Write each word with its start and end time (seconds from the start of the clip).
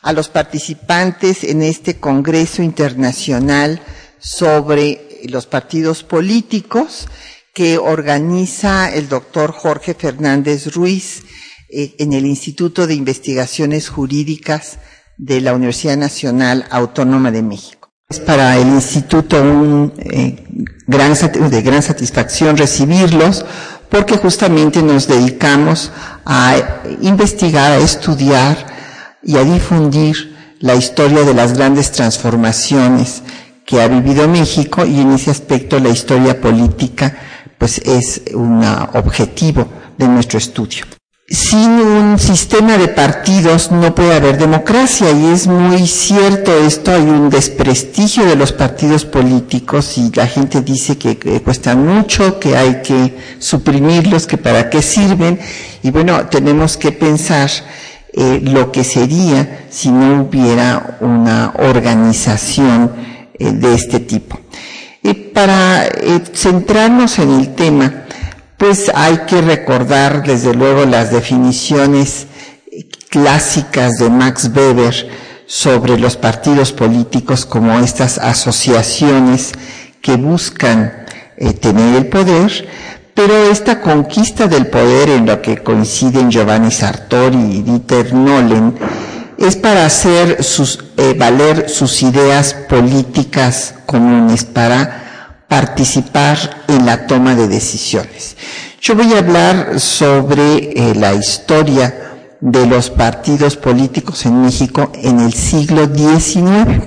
a 0.00 0.14
los 0.14 0.30
participantes 0.30 1.44
en 1.44 1.60
este 1.60 2.00
Congreso 2.00 2.62
Internacional 2.62 3.82
sobre 4.18 5.20
los 5.28 5.44
partidos 5.44 6.04
políticos 6.04 7.06
que 7.52 7.76
organiza 7.76 8.90
el 8.90 9.10
doctor 9.10 9.52
Jorge 9.52 9.92
Fernández 9.92 10.74
Ruiz 10.74 11.22
eh, 11.68 11.96
en 11.98 12.14
el 12.14 12.24
Instituto 12.24 12.86
de 12.86 12.94
Investigaciones 12.94 13.90
Jurídicas 13.90 14.78
de 15.18 15.42
la 15.42 15.52
Universidad 15.52 15.98
Nacional 15.98 16.64
Autónoma 16.70 17.30
de 17.30 17.42
México. 17.42 17.75
Es 18.08 18.20
para 18.20 18.56
el 18.56 18.68
instituto 18.68 19.42
un, 19.42 19.92
eh, 19.98 20.44
gran, 20.86 21.12
de 21.50 21.62
gran 21.62 21.82
satisfacción 21.82 22.56
recibirlos 22.56 23.44
porque 23.90 24.16
justamente 24.16 24.80
nos 24.80 25.08
dedicamos 25.08 25.90
a 26.24 26.54
investigar, 27.00 27.72
a 27.72 27.78
estudiar 27.78 28.64
y 29.24 29.36
a 29.36 29.42
difundir 29.42 30.36
la 30.60 30.76
historia 30.76 31.24
de 31.24 31.34
las 31.34 31.54
grandes 31.54 31.90
transformaciones 31.90 33.24
que 33.64 33.82
ha 33.82 33.88
vivido 33.88 34.28
México 34.28 34.86
y 34.86 35.00
en 35.00 35.10
ese 35.10 35.32
aspecto 35.32 35.80
la 35.80 35.88
historia 35.88 36.40
política 36.40 37.12
pues 37.58 37.78
es 37.78 38.22
un 38.32 38.64
objetivo 38.94 39.66
de 39.98 40.06
nuestro 40.06 40.38
estudio. 40.38 40.84
Sin 41.28 41.70
un 41.70 42.20
sistema 42.20 42.78
de 42.78 42.86
partidos 42.86 43.72
no 43.72 43.92
puede 43.96 44.14
haber 44.14 44.38
democracia 44.38 45.10
y 45.10 45.26
es 45.26 45.48
muy 45.48 45.84
cierto 45.88 46.56
esto, 46.56 46.92
hay 46.92 47.02
un 47.02 47.30
desprestigio 47.30 48.24
de 48.24 48.36
los 48.36 48.52
partidos 48.52 49.04
políticos 49.04 49.98
y 49.98 50.12
la 50.14 50.28
gente 50.28 50.60
dice 50.60 50.96
que, 50.96 51.16
cuestan 51.42 51.84
mucho, 51.84 52.38
que 52.38 52.56
hay 52.56 52.80
que 52.80 53.16
suprimirlos, 53.40 54.28
que 54.28 54.38
para 54.38 54.70
qué 54.70 54.82
sirven 54.82 55.40
y 55.82 55.90
bueno, 55.90 56.26
tenemos 56.26 56.76
que 56.76 56.92
pensar 56.92 57.50
eh, 58.12 58.38
lo 58.44 58.70
que 58.70 58.84
sería 58.84 59.66
si 59.68 59.90
no 59.90 60.22
hubiera 60.22 60.96
una 61.00 61.54
organización 61.58 62.92
eh, 63.36 63.50
de 63.50 63.74
este 63.74 63.98
tipo. 63.98 64.38
Y 65.02 65.12
para 65.12 65.86
eh, 65.86 66.22
centrarnos 66.32 67.18
en 67.18 67.30
el 67.32 67.54
tema, 67.56 68.05
pues 68.56 68.90
hay 68.94 69.18
que 69.26 69.40
recordar 69.40 70.22
desde 70.24 70.54
luego 70.54 70.86
las 70.86 71.10
definiciones 71.10 72.26
clásicas 73.10 73.98
de 73.98 74.10
Max 74.10 74.50
Weber 74.54 75.08
sobre 75.46 75.98
los 75.98 76.16
partidos 76.16 76.72
políticos 76.72 77.46
como 77.46 77.78
estas 77.78 78.18
asociaciones 78.18 79.52
que 80.00 80.16
buscan 80.16 81.04
eh, 81.36 81.52
tener 81.52 81.96
el 81.96 82.06
poder, 82.06 82.68
pero 83.14 83.50
esta 83.50 83.80
conquista 83.80 84.48
del 84.48 84.66
poder 84.66 85.10
en 85.10 85.26
lo 85.26 85.40
que 85.40 85.62
coinciden 85.62 86.30
Giovanni 86.30 86.70
Sartori 86.70 87.38
y 87.38 87.62
Dieter 87.62 88.12
Nolen 88.12 88.74
es 89.38 89.56
para 89.56 89.86
hacer 89.86 90.42
sus, 90.42 90.84
eh, 90.96 91.14
valer 91.16 91.68
sus 91.68 92.02
ideas 92.02 92.54
políticas 92.68 93.74
comunes, 93.86 94.44
para 94.44 95.05
participar 95.48 96.64
en 96.68 96.86
la 96.86 97.06
toma 97.06 97.34
de 97.34 97.48
decisiones. 97.48 98.36
Yo 98.80 98.94
voy 98.94 99.12
a 99.12 99.18
hablar 99.18 99.80
sobre 99.80 100.56
eh, 100.56 100.94
la 100.94 101.14
historia 101.14 102.06
de 102.40 102.66
los 102.66 102.90
partidos 102.90 103.56
políticos 103.56 104.26
en 104.26 104.42
México 104.42 104.92
en 104.94 105.20
el 105.20 105.32
siglo 105.32 105.86
XIX, 105.86 106.84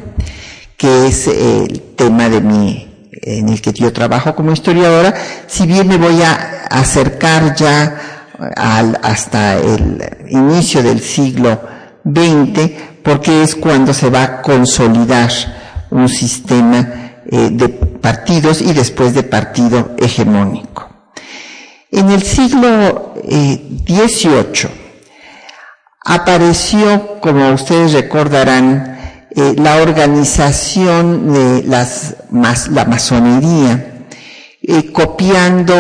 que 0.78 1.08
es 1.08 1.28
el 1.28 1.82
tema 1.96 2.30
de 2.30 2.42
mi 2.42 2.86
en 3.22 3.50
el 3.50 3.62
que 3.62 3.74
yo 3.74 3.92
trabajo 3.92 4.34
como 4.34 4.54
historiadora, 4.54 5.14
si 5.46 5.68
bien 5.68 5.88
me 5.88 5.98
voy 5.98 6.22
a 6.22 6.66
acercar 6.70 7.54
ya 7.56 8.30
al, 8.56 8.98
hasta 9.04 9.58
el 9.58 10.02
inicio 10.30 10.82
del 10.82 11.02
siglo 11.02 11.60
XX, 12.06 12.72
porque 13.04 13.44
es 13.44 13.56
cuando 13.56 13.94
se 13.94 14.10
va 14.10 14.24
a 14.24 14.42
consolidar 14.42 15.30
un 15.92 16.08
sistema 16.08 17.09
eh, 17.32 17.50
de 17.52 17.70
partidos 17.70 18.60
y 18.60 18.74
después 18.74 19.14
de 19.14 19.22
partido 19.22 19.92
hegemónico. 20.00 20.90
En 21.92 22.10
el 22.10 22.24
siglo 22.24 23.14
XVIII 23.24 24.66
eh, 24.66 24.70
apareció, 26.06 27.20
como 27.22 27.52
ustedes 27.54 27.94
recordarán, 27.94 29.28
eh, 29.36 29.54
la 29.58 29.76
organización 29.76 31.32
de 31.32 31.64
las, 31.68 32.16
la 32.32 32.86
masonería, 32.86 34.08
copiando 34.92 35.76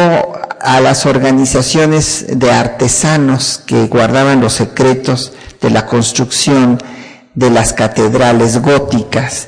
a 0.62 0.80
las 0.82 1.08
organizaciones 1.08 2.28
de 2.38 2.52
artesanos 2.52 3.64
que 3.66 3.88
guardaban 3.88 4.40
los 4.40 4.54
secretos 4.54 5.34
de 5.60 5.72
la 5.72 5.88
construcción 5.88 6.78
de 7.34 7.50
las 7.50 7.74
catedrales 7.74 8.62
góticas. 8.62 9.48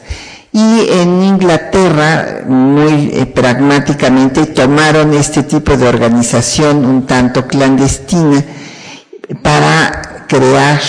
Y 0.54 0.90
en 0.90 1.24
Inglaterra, 1.24 2.42
muy 2.46 3.10
eh, 3.14 3.26
pragmáticamente, 3.26 4.48
tomaron 4.48 5.14
este 5.14 5.44
tipo 5.44 5.78
de 5.78 5.88
organización 5.88 6.86
un 6.86 7.06
tanto 7.06 7.48
clandestina 7.48 8.44
para 9.42 10.26
crear 10.28 10.82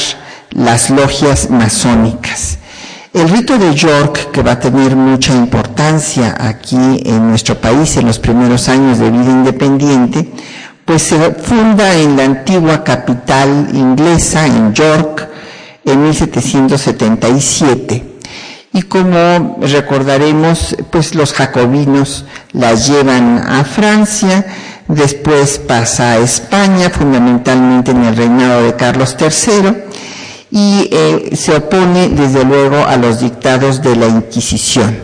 las 0.50 0.90
logias 0.90 1.48
masónicas. 1.48 2.58
El 3.14 3.28
rito 3.28 3.56
de 3.56 3.72
York, 3.74 4.32
que 4.32 4.42
va 4.42 4.50
a 4.52 4.58
tener 4.58 4.96
mucha 4.96 5.32
importancia 5.32 6.34
aquí 6.38 7.00
en 7.04 7.28
nuestro 7.28 7.60
país 7.60 7.96
en 7.98 8.06
los 8.06 8.18
primeros 8.18 8.68
años 8.68 8.98
de 8.98 9.10
vida 9.10 9.30
independiente, 9.30 10.28
pues 10.84 11.02
se 11.02 11.34
funda 11.34 11.94
en 11.94 12.16
la 12.16 12.24
antigua 12.24 12.82
capital 12.82 13.68
inglesa, 13.72 14.44
en 14.46 14.74
York, 14.74 15.28
en 15.84 16.02
1777. 16.02 18.11
Y 18.74 18.82
como 18.82 19.58
recordaremos, 19.60 20.74
pues 20.90 21.14
los 21.14 21.34
jacobinos 21.34 22.24
la 22.52 22.74
llevan 22.74 23.38
a 23.38 23.64
Francia, 23.64 24.46
después 24.88 25.58
pasa 25.58 26.12
a 26.12 26.18
España, 26.18 26.88
fundamentalmente 26.88 27.90
en 27.90 28.04
el 28.04 28.16
reinado 28.16 28.62
de 28.62 28.74
Carlos 28.74 29.14
III, 29.20 29.74
y 30.50 30.88
eh, 30.90 31.36
se 31.36 31.54
opone 31.54 32.08
desde 32.08 32.44
luego 32.44 32.76
a 32.86 32.96
los 32.96 33.20
dictados 33.20 33.82
de 33.82 33.96
la 33.96 34.06
Inquisición. 34.06 34.96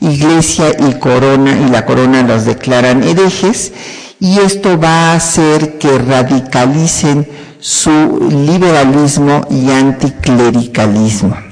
Iglesia 0.00 0.74
y 0.78 0.94
corona 0.94 1.52
y 1.52 1.70
la 1.70 1.84
corona 1.84 2.22
los 2.22 2.44
declaran 2.44 3.04
herejes 3.04 3.72
y 4.18 4.38
esto 4.38 4.78
va 4.78 5.12
a 5.12 5.14
hacer 5.14 5.78
que 5.78 5.98
radicalicen 5.98 7.26
su 7.60 8.28
liberalismo 8.30 9.46
y 9.50 9.70
anticlericalismo. 9.70 11.51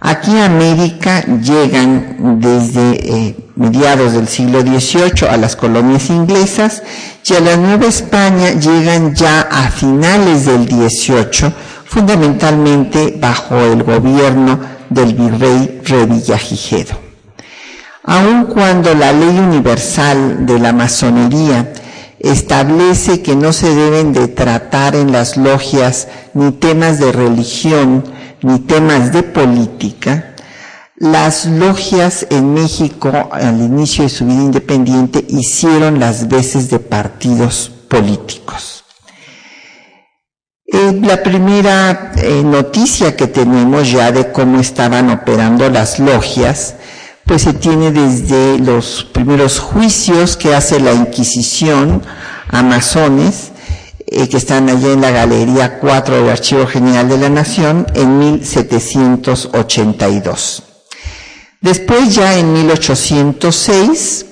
Aquí 0.00 0.30
a 0.36 0.46
América 0.46 1.24
llegan 1.42 2.38
desde 2.40 2.90
eh, 2.92 3.36
mediados 3.56 4.12
del 4.12 4.28
siglo 4.28 4.60
XVIII 4.60 5.28
a 5.28 5.36
las 5.36 5.56
colonias 5.56 6.08
inglesas 6.10 6.84
y 7.28 7.34
a 7.34 7.40
la 7.40 7.56
Nueva 7.56 7.86
España 7.86 8.52
llegan 8.52 9.16
ya 9.16 9.40
a 9.40 9.70
finales 9.70 10.46
del 10.46 10.68
XVIII 10.68 11.52
fundamentalmente 11.84 13.16
bajo 13.20 13.58
el 13.58 13.82
gobierno 13.82 14.60
del 14.88 15.14
virrey 15.14 15.80
Revillagigedo. 15.84 16.94
Aun 18.04 18.44
cuando 18.46 18.94
la 18.94 19.12
ley 19.12 19.36
universal 19.36 20.46
de 20.46 20.60
la 20.60 20.72
masonería 20.72 21.72
establece 22.20 23.20
que 23.20 23.34
no 23.34 23.52
se 23.52 23.74
deben 23.74 24.12
de 24.12 24.28
tratar 24.28 24.94
en 24.94 25.10
las 25.10 25.36
logias 25.36 26.06
ni 26.34 26.52
temas 26.52 27.00
de 27.00 27.10
religión 27.10 28.04
ni 28.42 28.58
temas 28.60 29.12
de 29.12 29.22
política, 29.22 30.34
las 30.96 31.46
logias 31.46 32.26
en 32.30 32.54
México 32.54 33.28
al 33.30 33.60
inicio 33.60 34.04
de 34.04 34.10
su 34.10 34.26
vida 34.26 34.42
independiente 34.42 35.24
hicieron 35.28 36.00
las 36.00 36.28
veces 36.28 36.70
de 36.70 36.80
partidos 36.80 37.70
políticos. 37.88 38.84
Eh, 40.66 41.00
la 41.02 41.22
primera 41.22 42.12
eh, 42.16 42.42
noticia 42.44 43.16
que 43.16 43.26
tenemos 43.26 43.90
ya 43.90 44.12
de 44.12 44.30
cómo 44.32 44.60
estaban 44.60 45.08
operando 45.08 45.70
las 45.70 45.98
logias, 45.98 46.74
pues 47.24 47.42
se 47.42 47.54
tiene 47.54 47.90
desde 47.90 48.58
los 48.58 49.04
primeros 49.12 49.60
juicios 49.60 50.36
que 50.36 50.54
hace 50.54 50.78
la 50.80 50.92
Inquisición 50.92 52.02
a 52.48 52.62
masones, 52.62 53.52
eh, 54.10 54.28
que 54.28 54.38
están 54.38 54.68
allá 54.68 54.92
en 54.92 55.00
la 55.00 55.10
Galería 55.10 55.78
4 55.78 56.16
del 56.16 56.28
Archivo 56.30 56.66
General 56.66 57.08
de 57.08 57.18
la 57.18 57.28
Nación 57.28 57.86
en 57.94 58.18
1782. 58.18 60.62
Después 61.60 62.14
ya 62.14 62.38
en 62.38 62.52
1806, 62.52 64.26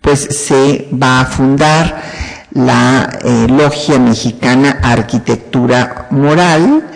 pues 0.00 0.20
se 0.20 0.88
va 0.92 1.20
a 1.20 1.26
fundar 1.26 2.02
la 2.52 3.18
eh, 3.22 3.46
Logia 3.48 3.98
Mexicana 3.98 4.80
Arquitectura 4.82 6.08
Moral 6.10 6.90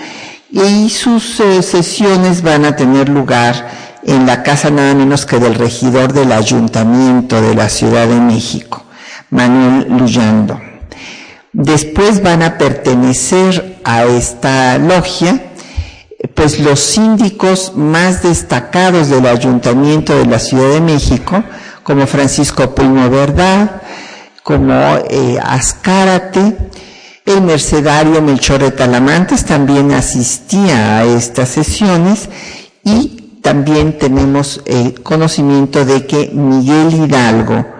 y 0.50 0.88
sus 0.90 1.38
eh, 1.40 1.62
sesiones 1.62 2.42
van 2.42 2.64
a 2.64 2.74
tener 2.74 3.08
lugar 3.08 3.68
en 4.02 4.26
la 4.26 4.42
casa 4.42 4.70
nada 4.70 4.92
menos 4.94 5.24
que 5.24 5.38
del 5.38 5.54
regidor 5.54 6.12
del 6.12 6.32
ayuntamiento 6.32 7.40
de 7.40 7.54
la 7.54 7.68
Ciudad 7.68 8.08
de 8.08 8.18
México, 8.20 8.84
Manuel 9.30 9.86
Luyando. 9.88 10.65
Después 11.58 12.22
van 12.22 12.42
a 12.42 12.58
pertenecer 12.58 13.78
a 13.82 14.04
esta 14.04 14.76
logia 14.76 15.52
pues 16.34 16.58
los 16.58 16.80
síndicos 16.80 17.72
más 17.74 18.22
destacados 18.22 19.08
del 19.08 19.24
ayuntamiento 19.24 20.14
de 20.18 20.26
la 20.26 20.38
Ciudad 20.38 20.68
de 20.68 20.82
México, 20.82 21.42
como 21.82 22.06
Francisco 22.06 22.74
Primo 22.74 23.08
Verdad, 23.08 23.80
como 24.42 24.74
eh, 25.08 25.38
Ascárate, 25.42 26.58
el 27.24 27.40
mercedario 27.40 28.20
Melchor 28.20 28.60
de 28.60 28.72
Talamantes 28.72 29.46
también 29.46 29.92
asistía 29.92 30.98
a 30.98 31.04
estas 31.04 31.48
sesiones 31.48 32.28
y 32.84 33.38
también 33.40 33.96
tenemos 33.96 34.60
el 34.66 35.02
conocimiento 35.02 35.86
de 35.86 36.06
que 36.06 36.32
Miguel 36.34 36.92
Hidalgo, 36.92 37.75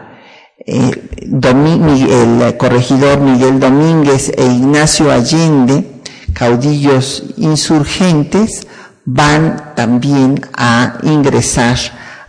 eh, 0.67 0.91
el 1.21 2.57
corregidor 2.57 3.21
Miguel 3.21 3.61
Domínguez 3.61 4.33
e 4.37 4.45
Ignacio 4.45 5.11
Allende, 5.13 6.01
caudillos 6.33 7.23
insurgentes, 7.37 8.67
van 9.05 9.75
también 9.77 10.41
a 10.55 10.99
ingresar 11.05 11.77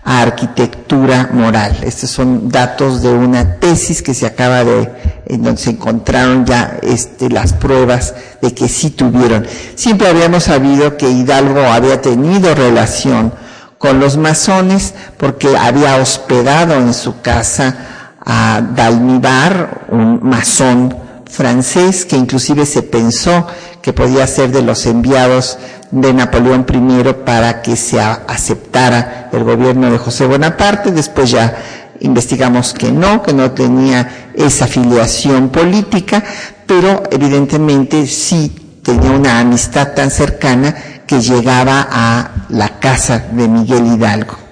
a 0.04 0.22
arquitectura 0.22 1.32
moral. 1.34 1.78
Estos 1.82 2.12
son 2.12 2.48
datos 2.50 3.02
de 3.02 3.10
una 3.10 3.56
tesis 3.56 4.04
que 4.04 4.14
se 4.14 4.28
acaba 4.28 4.64
de, 4.64 4.90
en 5.26 5.44
donde 5.44 5.60
se 5.60 5.72
encontraron 5.72 6.46
ya 6.46 6.78
este, 6.84 7.30
las 7.30 7.54
pruebas 7.54 8.14
de 8.42 8.54
que 8.54 8.70
sí 8.70 8.92
tuvieron. 8.92 9.46
Siempre 9.76 10.08
habíamos 10.08 10.44
sabido 10.44 10.96
que 10.96 11.10
Hidalgo 11.10 11.62
había 11.62 12.02
tenido 12.02 12.54
relación 12.54 13.34
con 13.80 14.00
los 14.00 14.16
masones 14.18 14.94
porque 15.18 15.58
había 15.58 15.98
hospedado 15.98 16.76
en 16.76 16.94
su 16.94 17.22
casa 17.22 17.97
a 18.30 18.62
Dalmibar, 18.62 19.86
un 19.90 20.20
masón 20.22 20.94
francés 21.26 22.06
que 22.06 22.18
inclusive 22.18 22.66
se 22.66 22.84
pensó 22.84 23.48
que 23.82 23.94
podía 23.94 24.28
ser 24.28 24.52
de 24.52 24.62
los 24.62 24.86
enviados 24.86 25.58
de 25.92 26.14
Napoleón 26.14 26.66
I 26.70 27.14
para 27.26 27.62
que 27.62 27.78
se 27.78 28.02
aceptara 28.02 29.30
el 29.32 29.46
gobierno 29.46 29.90
de 29.90 29.98
José 29.98 30.26
Bonaparte. 30.26 30.92
Después 30.92 31.32
ya 31.32 31.56
investigamos 32.02 32.74
que 32.74 32.92
no, 32.92 33.24
que 33.24 33.34
no 33.34 33.52
tenía 33.52 34.32
esa 34.36 34.66
afiliación 34.66 35.48
política, 35.48 36.22
pero 36.66 37.04
evidentemente 37.10 38.06
sí 38.08 38.82
tenía 38.84 39.12
una 39.12 39.40
amistad 39.40 39.94
tan 39.94 40.12
cercana 40.12 40.76
que 41.08 41.22
llegaba 41.22 41.88
a 41.90 42.32
la 42.50 42.78
casa 42.80 43.28
de 43.32 43.48
Miguel 43.48 43.86
Hidalgo. 43.86 44.47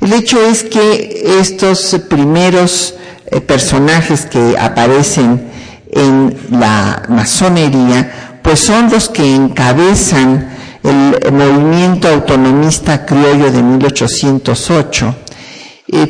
El 0.00 0.12
hecho 0.12 0.44
es 0.44 0.62
que 0.64 1.38
estos 1.40 1.96
primeros 2.08 2.94
eh, 3.26 3.40
personajes 3.40 4.26
que 4.26 4.56
aparecen 4.58 5.48
en 5.90 6.36
la 6.50 7.02
masonería, 7.08 8.38
pues 8.42 8.60
son 8.60 8.90
los 8.90 9.08
que 9.08 9.34
encabezan 9.34 10.56
el 10.82 11.32
movimiento 11.32 12.08
autonomista 12.08 13.04
criollo 13.04 13.50
de 13.50 13.62
1808. 13.62 15.14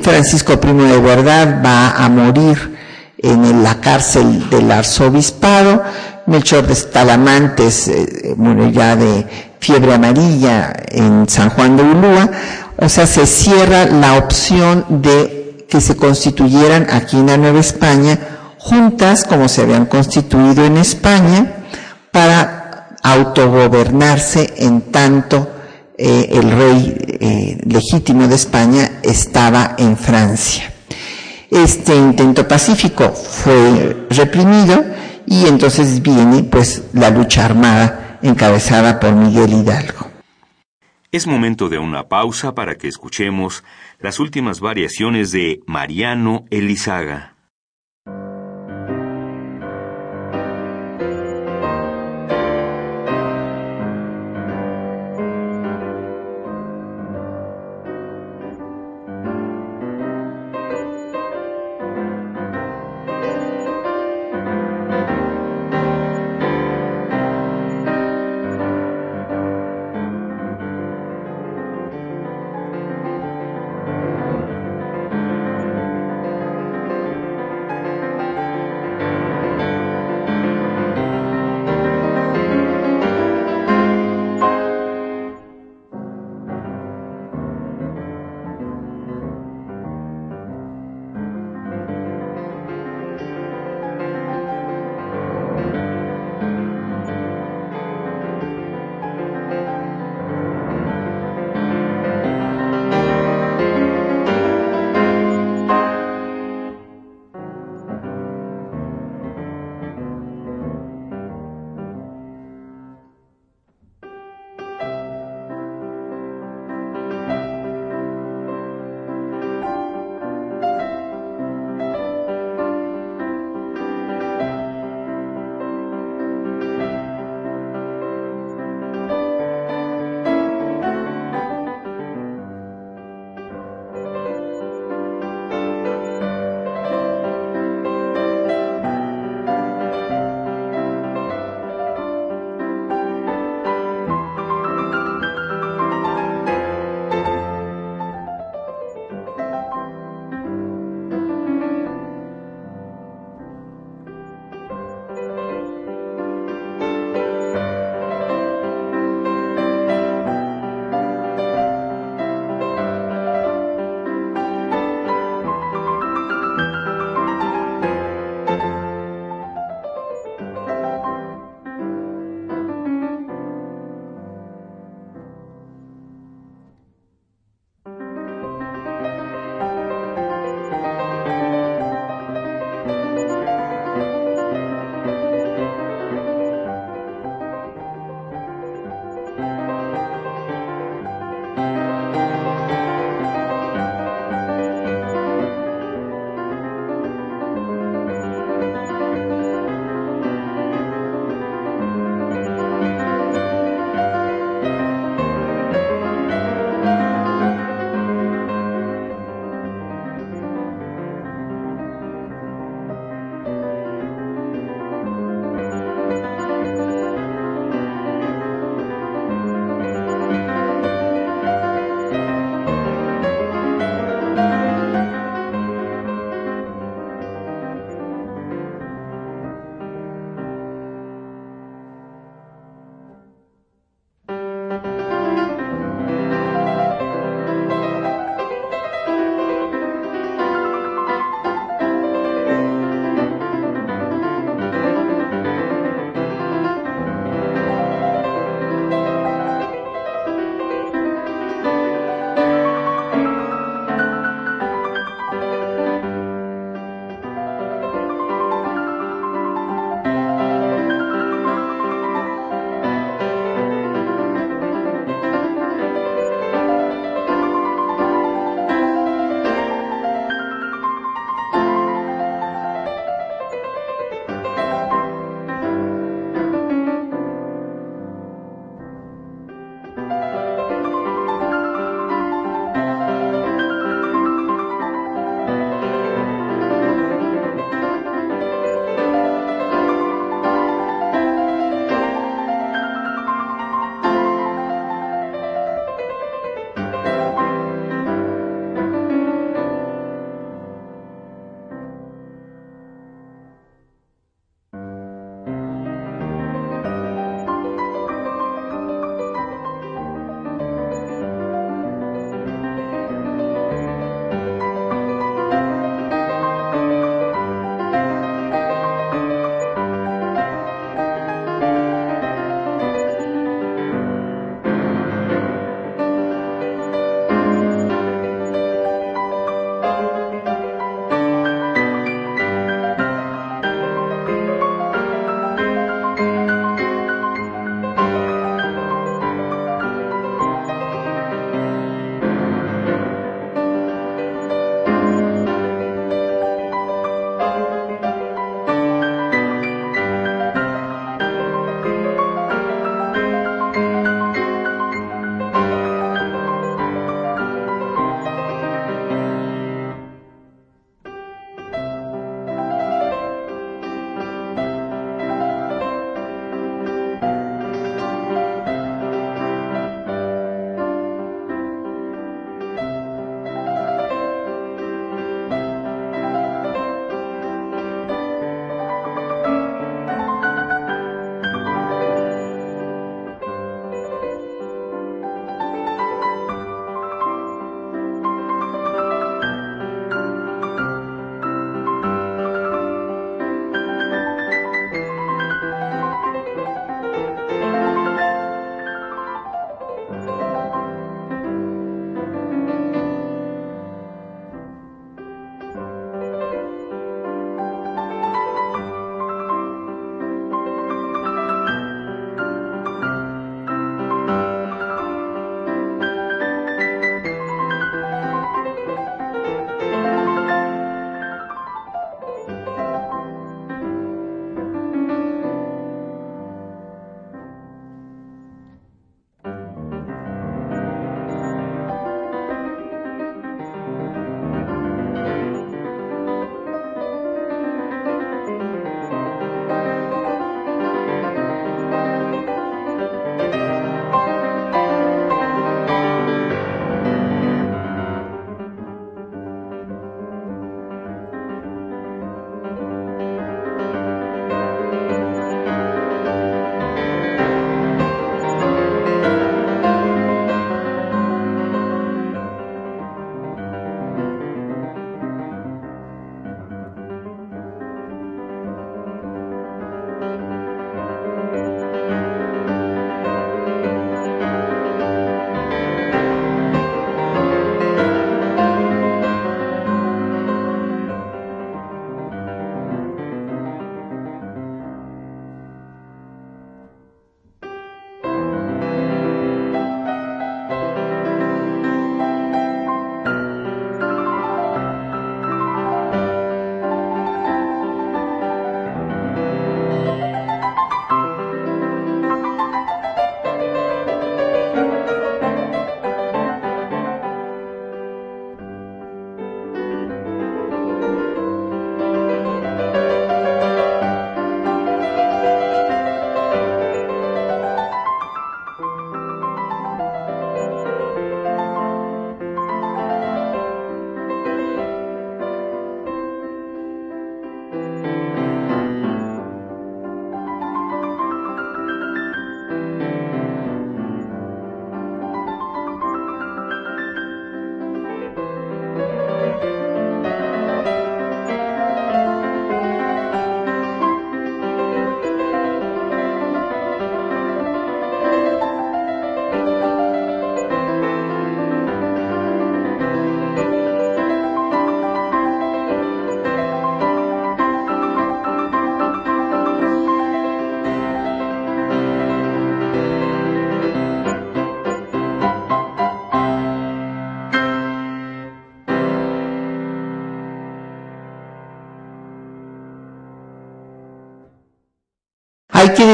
Francisco 0.03 0.61
Primo 0.61 0.83
de 0.85 0.99
Verdad 0.99 1.63
va 1.65 1.91
a 1.93 2.09
morir 2.09 2.77
en 3.19 3.63
la 3.63 3.81
cárcel 3.81 4.49
del 4.51 4.71
arzobispado. 4.71 5.83
Melchor 6.27 6.67
de 6.67 6.75
Talamantes 6.75 7.89
eh, 7.89 8.35
muere 8.37 8.73
ya 8.73 8.97
de 8.97 9.27
fiebre 9.61 9.95
amarilla 9.95 10.73
en 10.89 11.29
San 11.29 11.51
Juan 11.51 11.77
de 11.77 11.83
Ulúa. 11.83 12.31
O 12.79 12.89
sea, 12.89 13.07
se 13.07 13.27
cierra 13.27 13.87
la 13.87 14.19
opción 14.19 14.85
de 15.03 15.67
que 15.69 15.81
se 15.81 15.97
constituyeran 15.97 16.87
aquí 16.91 17.17
en 17.17 17.27
la 17.27 17.37
Nueva 17.37 17.61
España 17.61 18.19
juntas 18.59 19.25
como 19.25 19.49
se 19.49 19.63
habían 19.63 19.87
constituido 19.87 20.65
en 20.65 20.77
España 20.77 21.65
para 22.11 22.97
autogobernarse 23.03 24.55
en 24.59 24.81
tanto 24.93 25.49
eh, 25.97 26.29
el 26.33 26.51
rey 26.51 26.97
eh, 27.21 27.59
legítimo 27.65 28.27
de 28.27 28.35
España 28.35 29.01
estaba 29.03 29.77
en 29.79 29.97
Francia. 29.97 30.73
Este 31.51 31.95
intento 31.95 32.47
pacífico 32.47 33.13
fue 33.13 34.07
reprimido 34.11 34.85
y 35.27 35.47
entonces 35.47 36.03
viene 36.03 36.43
pues 36.43 36.83
la 36.93 37.11
lucha 37.11 37.45
armada 37.45 38.19
encabezada 38.23 38.99
por 38.99 39.13
Miguel 39.13 39.53
Hidalgo. 39.53 40.06
Es 41.13 41.27
momento 41.27 41.69
de 41.69 41.79
una 41.79 42.09
pausa 42.09 42.55
para 42.55 42.75
que 42.75 42.89
escuchemos 42.89 43.63
las 44.01 44.19
últimas 44.19 44.61
variaciones 44.61 45.31
de 45.31 45.61
Mariano 45.67 46.45
Elizaga. 46.51 47.36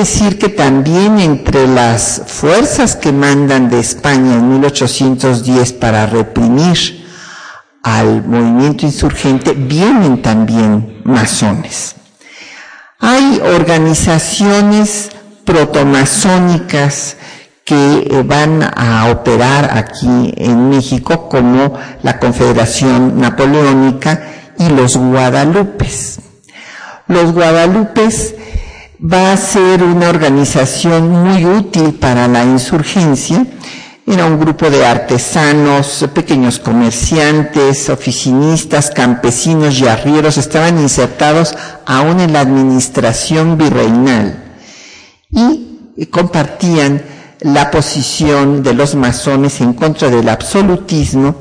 Decir 0.03 0.37
que 0.37 0.49
también 0.49 1.21
entre 1.21 1.69
las 1.69 2.23
fuerzas 2.27 2.97
que 2.97 3.13
mandan 3.13 3.71
de 3.71 3.79
España 3.79 4.35
en 4.35 4.49
1810 4.49 5.75
para 5.75 6.07
reprimir 6.07 7.07
al 7.85 8.25
movimiento 8.25 8.85
insurgente 8.85 9.53
vienen 9.53 10.21
también 10.21 11.03
masones. 11.05 11.95
Hay 12.99 13.41
organizaciones 13.45 15.11
protomasónicas 15.45 17.17
que 17.65 18.09
eh, 18.11 18.23
van 18.25 18.61
a 18.75 19.09
operar 19.09 19.71
aquí 19.79 20.35
en 20.37 20.69
México 20.69 21.29
como 21.29 21.79
la 22.03 22.19
Confederación 22.19 23.21
Napoleónica 23.21 24.21
y 24.59 24.69
los 24.69 24.97
Guadalupes. 24.97 26.19
Los 27.07 27.33
Guadalupes 27.33 28.35
va 29.03 29.33
a 29.33 29.37
ser 29.37 29.83
una 29.83 30.09
organización 30.09 31.11
muy 31.11 31.45
útil 31.45 31.95
para 31.95 32.29
la 32.29 32.45
insurgencia. 32.45 33.47
Era 34.07 34.27
un 34.27 34.39
grupo 34.39 34.71
de 34.71 34.85
artesanos, 34.85 36.05
pequeños 36.15 36.59
comerciantes, 36.59 37.89
oficinistas, 37.89 38.91
campesinos 38.91 39.79
y 39.81 39.87
arrieros, 39.87 40.39
estaban 40.39 40.79
insertados 40.79 41.55
aún 41.87 42.21
en 42.21 42.33
la 42.33 42.41
administración 42.41 43.59
virreinal 43.59 44.43
y 45.31 46.07
compartían 46.07 47.03
la 47.41 47.71
posición 47.71 48.63
de 48.63 48.75
los 48.75 48.95
masones 48.95 49.61
en 49.61 49.73
contra 49.73 50.11
del 50.11 50.29
absolutismo 50.29 51.37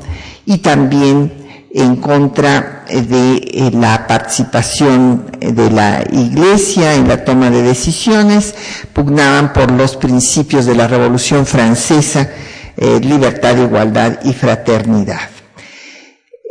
y 0.45 0.59
también 0.59 1.40
en 1.73 1.95
contra 1.97 2.85
de 2.89 3.35
eh, 3.35 3.71
la 3.73 4.05
participación 4.07 5.25
de 5.39 5.71
la 5.71 6.03
Iglesia 6.11 6.95
en 6.95 7.07
la 7.07 7.23
toma 7.23 7.49
de 7.49 7.61
decisiones, 7.61 8.53
pugnaban 8.93 9.53
por 9.53 9.71
los 9.71 9.95
principios 9.95 10.65
de 10.65 10.75
la 10.75 10.87
Revolución 10.87 11.45
Francesa, 11.45 12.29
eh, 12.77 12.99
libertad, 13.01 13.57
igualdad 13.57 14.19
y 14.23 14.33
fraternidad. 14.33 15.29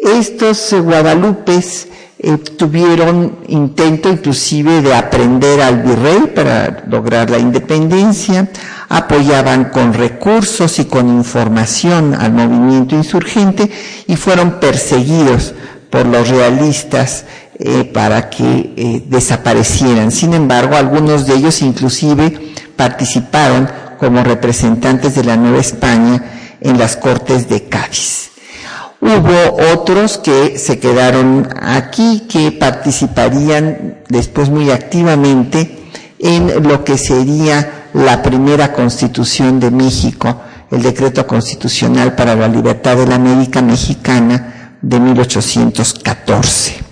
Estos 0.02 0.72
guadalupes 0.72 1.88
eh, 2.22 2.37
tuvieron 2.37 3.38
intento 3.48 4.11
inclusive 4.11 4.83
de 4.83 4.94
aprender 4.94 5.61
al 5.61 5.83
virrey 5.83 6.33
para 6.35 6.85
lograr 6.87 7.30
la 7.30 7.38
independencia, 7.38 8.48
apoyaban 8.90 9.66
con 9.66 9.94
recursos 9.94 10.81
y 10.81 10.87
con 10.87 11.09
información 11.09 12.12
al 12.12 12.33
movimiento 12.33 12.96
insurgente 12.96 13.70
y 14.09 14.16
fueron 14.16 14.59
perseguidos 14.59 15.55
por 15.90 16.07
los 16.07 16.29
realistas 16.29 17.24
eh, 17.61 17.85
para 17.85 18.29
que 18.29 18.74
eh, 18.76 19.05
desaparecieran. 19.07 20.11
Sin 20.11 20.35
embargo, 20.35 20.74
algunos 20.74 21.26
de 21.26 21.35
ellos 21.37 21.62
inclusive 21.62 22.53
participaron 22.74 23.70
como 23.96 24.24
representantes 24.24 25.14
de 25.14 25.22
la 25.22 25.37
Nueva 25.37 25.59
España 25.59 26.24
en 26.61 26.76
las 26.76 26.96
Cortes 26.96 27.48
de 27.48 27.68
Cádiz. 27.68 28.31
Hubo 29.00 29.72
otros 29.72 30.18
que 30.18 30.59
se 30.59 30.81
quedaron 30.81 31.48
aquí, 31.62 32.26
que 32.29 32.50
participarían 32.50 33.98
después 34.09 34.50
muy 34.50 34.70
activamente 34.70 35.80
en 36.20 36.62
lo 36.68 36.85
que 36.85 36.98
sería 36.98 37.88
la 37.94 38.22
primera 38.22 38.72
constitución 38.72 39.59
de 39.59 39.70
México, 39.70 40.42
el 40.70 40.83
decreto 40.83 41.26
constitucional 41.26 42.14
para 42.14 42.35
la 42.37 42.46
libertad 42.46 42.96
de 42.96 43.06
la 43.06 43.16
América 43.16 43.62
Mexicana 43.62 44.76
de 44.80 45.00
1814. 45.00 46.90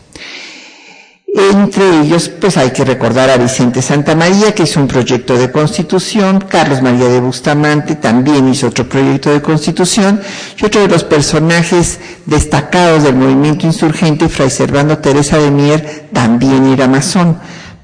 Entre 1.52 2.00
ellos, 2.00 2.30
pues 2.30 2.56
hay 2.56 2.70
que 2.70 2.84
recordar 2.84 3.30
a 3.30 3.36
Vicente 3.36 3.80
Santa 3.82 4.16
María, 4.16 4.54
que 4.54 4.64
hizo 4.64 4.80
un 4.80 4.88
proyecto 4.88 5.36
de 5.36 5.52
constitución, 5.52 6.44
Carlos 6.48 6.82
María 6.82 7.06
de 7.08 7.20
Bustamante 7.20 7.94
también 7.94 8.48
hizo 8.48 8.68
otro 8.68 8.88
proyecto 8.88 9.30
de 9.30 9.42
constitución, 9.42 10.20
y 10.60 10.64
otro 10.64 10.80
de 10.80 10.88
los 10.88 11.04
personajes 11.04 12.00
destacados 12.26 13.04
del 13.04 13.14
movimiento 13.14 13.66
insurgente, 13.66 14.28
Fray 14.28 14.50
Servando 14.50 14.98
Teresa 14.98 15.38
de 15.38 15.50
Mier, 15.50 16.08
también 16.12 16.66
era 16.72 16.88
masón, 16.88 17.38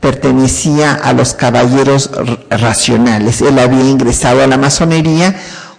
pertenecía 0.04 0.92
a 0.92 1.14
los 1.14 1.32
caballeros 1.32 2.10
racionales. 2.50 3.40
Él 3.40 3.58
había 3.58 3.88
ingresado 3.88 4.42
a 4.42 4.46
la 4.46 4.58
masonería 4.58 5.34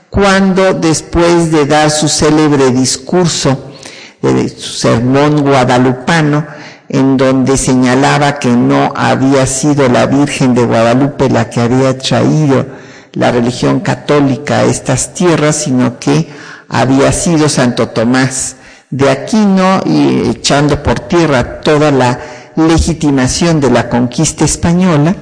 cuando, 0.09 0.73
después 0.73 1.51
de 1.51 1.67
dar 1.67 1.91
su 1.91 2.09
célebre 2.09 2.71
discurso, 2.71 3.75
de 4.23 4.49
su 4.49 4.71
sermón 4.71 5.43
guadalupano, 5.43 6.47
en 6.89 7.17
donde 7.17 7.55
señalaba 7.55 8.39
que 8.39 8.49
no 8.49 8.93
había 8.95 9.45
sido 9.45 9.87
la 9.89 10.07
Virgen 10.07 10.55
de 10.55 10.65
Guadalupe 10.65 11.29
la 11.29 11.47
que 11.51 11.61
había 11.61 11.95
traído 11.95 12.65
la 13.13 13.29
religión 13.29 13.81
católica 13.81 14.57
a 14.57 14.63
estas 14.63 15.13
tierras, 15.13 15.55
sino 15.57 15.99
que 15.99 16.27
había 16.67 17.11
sido 17.11 17.47
Santo 17.47 17.89
Tomás 17.89 18.55
de 18.89 19.07
Aquino 19.07 19.81
y 19.85 20.29
echando 20.29 20.81
por 20.81 20.99
tierra 21.01 21.61
toda 21.61 21.91
la 21.91 22.19
legitimación 22.55 23.59
de 23.59 23.71
la 23.71 23.89
conquista 23.89 24.45
española, 24.45 25.15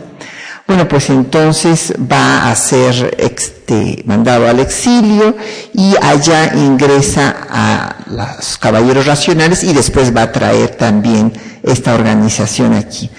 bueno, 0.65 0.87
pues 0.87 1.09
entonces 1.09 1.93
va 2.09 2.49
a 2.49 2.55
ser 2.55 3.15
este, 3.19 4.01
mandado 4.05 4.47
al 4.47 4.59
exilio 4.61 5.35
y 5.73 5.93
allá 6.01 6.53
ingresa 6.55 7.35
a 7.49 7.97
los 8.07 8.57
caballeros 8.57 9.05
racionales 9.05 9.63
y 9.65 9.73
después 9.73 10.15
va 10.15 10.21
a 10.23 10.31
traer 10.31 10.69
también 10.75 11.33
esta 11.63 11.93
organización 11.93 12.73
aquí. 12.73 13.09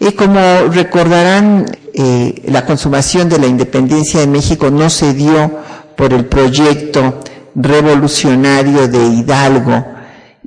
Y 0.00 0.12
como 0.12 0.40
recordarán, 0.72 1.66
eh, 1.94 2.42
la 2.48 2.66
consumación 2.66 3.28
de 3.28 3.38
la 3.38 3.46
independencia 3.46 4.18
de 4.20 4.26
México 4.26 4.68
no 4.70 4.90
se 4.90 5.14
dio 5.14 5.60
por 5.96 6.12
el 6.12 6.26
proyecto 6.26 7.20
revolucionario 7.54 8.88
de 8.88 9.06
Hidalgo 9.06 9.84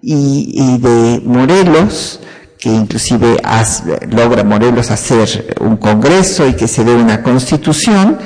y, 0.01 0.53
y 0.55 0.77
de 0.77 1.21
Morelos, 1.23 2.19
que 2.61 2.69
inclusive 2.69 3.41
logra 4.11 4.43
Morelos 4.43 4.91
hacer 4.91 5.55
un 5.59 5.77
congreso 5.77 6.47
y 6.47 6.53
que 6.53 6.67
se 6.67 6.83
dé 6.83 6.93
una 6.93 7.23
constitución, 7.23 8.19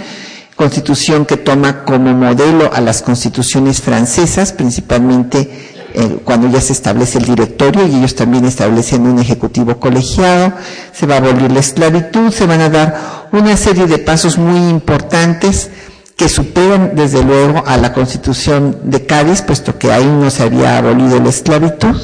constitución 0.58 1.26
que 1.26 1.38
toma 1.38 1.86
como 1.86 2.14
modelo 2.14 2.70
a 2.74 2.82
las 2.82 3.02
constituciones 3.02 3.82
francesas, 3.82 4.52
principalmente 4.52 5.50
eh, 5.94 6.18
cuando 6.26 6.50
ya 6.50 6.60
se 6.60 6.74
establece 6.74 7.20
el 7.20 7.26
directorio 7.26 7.88
y 7.88 7.96
ellos 7.96 8.14
también 8.14 8.44
establecen 8.44 9.08
un 9.08 9.20
ejecutivo 9.20 9.80
colegiado, 9.80 10.52
se 10.92 11.08
va 11.08 11.16
a 11.16 11.18
abolir 11.20 11.50
la 11.50 11.62
esclavitud, 11.62 12.30
se 12.32 12.46
van 12.46 12.60
a 12.60 12.70
dar 12.70 13.28
una 13.32 13.56
serie 13.56 13.88
de 13.88 14.00
pasos 14.00 14.38
muy 14.38 14.70
importantes 14.70 15.70
que 16.18 16.28
superan 16.28 16.92
desde 16.94 17.24
luego 17.24 17.64
a 17.66 17.78
la 17.78 17.94
constitución 17.94 18.80
de 18.84 19.06
Cádiz, 19.06 19.42
puesto 19.44 19.80
que 19.80 19.94
ahí 19.94 20.06
no 20.06 20.30
se 20.30 20.44
había 20.44 20.78
abolido 20.78 21.22
la 21.22 21.30
esclavitud. 21.30 21.96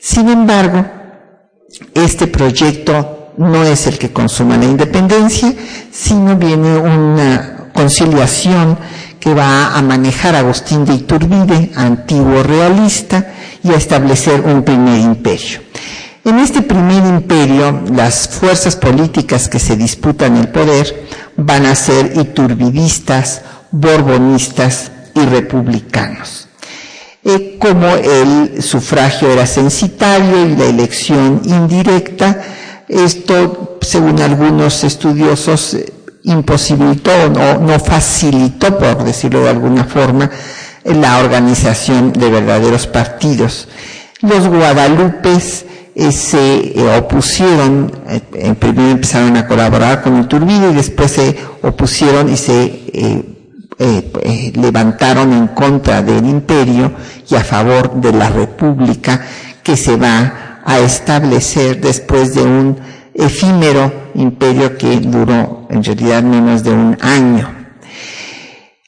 Sin 0.00 0.28
embargo, 0.28 0.95
este 1.94 2.26
proyecto 2.26 3.32
no 3.36 3.64
es 3.64 3.86
el 3.86 3.98
que 3.98 4.12
consuma 4.12 4.56
la 4.56 4.64
independencia, 4.64 5.52
sino 5.90 6.36
viene 6.36 6.76
una 6.76 7.70
conciliación 7.72 8.78
que 9.20 9.34
va 9.34 9.76
a 9.76 9.82
manejar 9.82 10.36
Agustín 10.36 10.84
de 10.84 10.94
Iturbide, 10.94 11.72
antiguo 11.74 12.42
realista, 12.42 13.32
y 13.62 13.70
a 13.70 13.76
establecer 13.76 14.40
un 14.40 14.62
primer 14.62 15.00
imperio. 15.00 15.60
En 16.24 16.38
este 16.38 16.62
primer 16.62 17.04
imperio, 17.04 17.82
las 17.92 18.28
fuerzas 18.28 18.76
políticas 18.76 19.48
que 19.48 19.58
se 19.58 19.76
disputan 19.76 20.36
el 20.36 20.48
poder 20.48 21.06
van 21.36 21.66
a 21.66 21.74
ser 21.74 22.12
iturbidistas, 22.16 23.42
borbonistas 23.70 24.90
y 25.14 25.20
republicanos 25.20 26.45
como 27.58 27.88
el 27.88 28.62
sufragio 28.62 29.30
era 29.30 29.46
censitario 29.46 30.46
y 30.46 30.56
la 30.56 30.66
elección 30.66 31.42
indirecta, 31.44 32.40
esto, 32.88 33.78
según 33.80 34.20
algunos 34.20 34.84
estudiosos, 34.84 35.74
eh, 35.74 35.92
imposibilitó 36.22 37.10
o 37.24 37.58
no, 37.58 37.80
facilitó, 37.80 38.78
por 38.78 39.02
decirlo 39.02 39.42
de 39.42 39.50
alguna 39.50 39.84
forma, 39.84 40.30
la 40.84 41.18
organización 41.18 42.12
de 42.12 42.30
verdaderos 42.30 42.86
partidos. 42.86 43.68
Los 44.22 44.46
guadalupes 44.46 45.64
eh, 45.96 46.12
se 46.12 46.78
eh, 46.78 46.98
opusieron, 46.98 47.92
primero 48.60 48.90
empezaron 48.90 49.36
a 49.36 49.48
colaborar 49.48 50.02
con 50.02 50.20
Iturbide 50.20 50.70
y 50.70 50.74
después 50.74 51.10
se 51.10 51.36
opusieron 51.62 52.32
y 52.32 52.36
se 52.36 53.35
eh, 53.78 54.10
eh, 54.22 54.52
levantaron 54.54 55.32
en 55.32 55.48
contra 55.48 56.02
del 56.02 56.24
imperio 56.26 56.92
y 57.28 57.34
a 57.34 57.44
favor 57.44 57.94
de 58.00 58.12
la 58.12 58.30
república 58.30 59.20
que 59.62 59.76
se 59.76 59.96
va 59.96 60.62
a 60.64 60.78
establecer 60.78 61.80
después 61.80 62.34
de 62.34 62.42
un 62.42 62.78
efímero 63.14 64.10
imperio 64.14 64.76
que 64.78 64.98
duró 65.00 65.66
en 65.70 65.84
realidad 65.84 66.22
menos 66.22 66.62
de 66.62 66.70
un 66.70 66.96
año. 67.00 67.54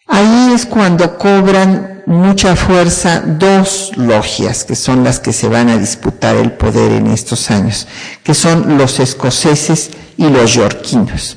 Ahí 0.06 0.52
es 0.54 0.64
cuando 0.64 1.18
cobran 1.18 2.02
mucha 2.06 2.56
fuerza 2.56 3.20
dos 3.20 3.92
logias 3.96 4.64
que 4.64 4.74
son 4.74 5.04
las 5.04 5.20
que 5.20 5.34
se 5.34 5.48
van 5.48 5.68
a 5.68 5.76
disputar 5.76 6.36
el 6.36 6.52
poder 6.52 6.92
en 6.92 7.08
estos 7.08 7.50
años, 7.50 7.86
que 8.22 8.32
son 8.32 8.78
los 8.78 9.00
escoceses 9.00 9.90
y 10.16 10.28
los 10.30 10.54
yorquinos. 10.54 11.36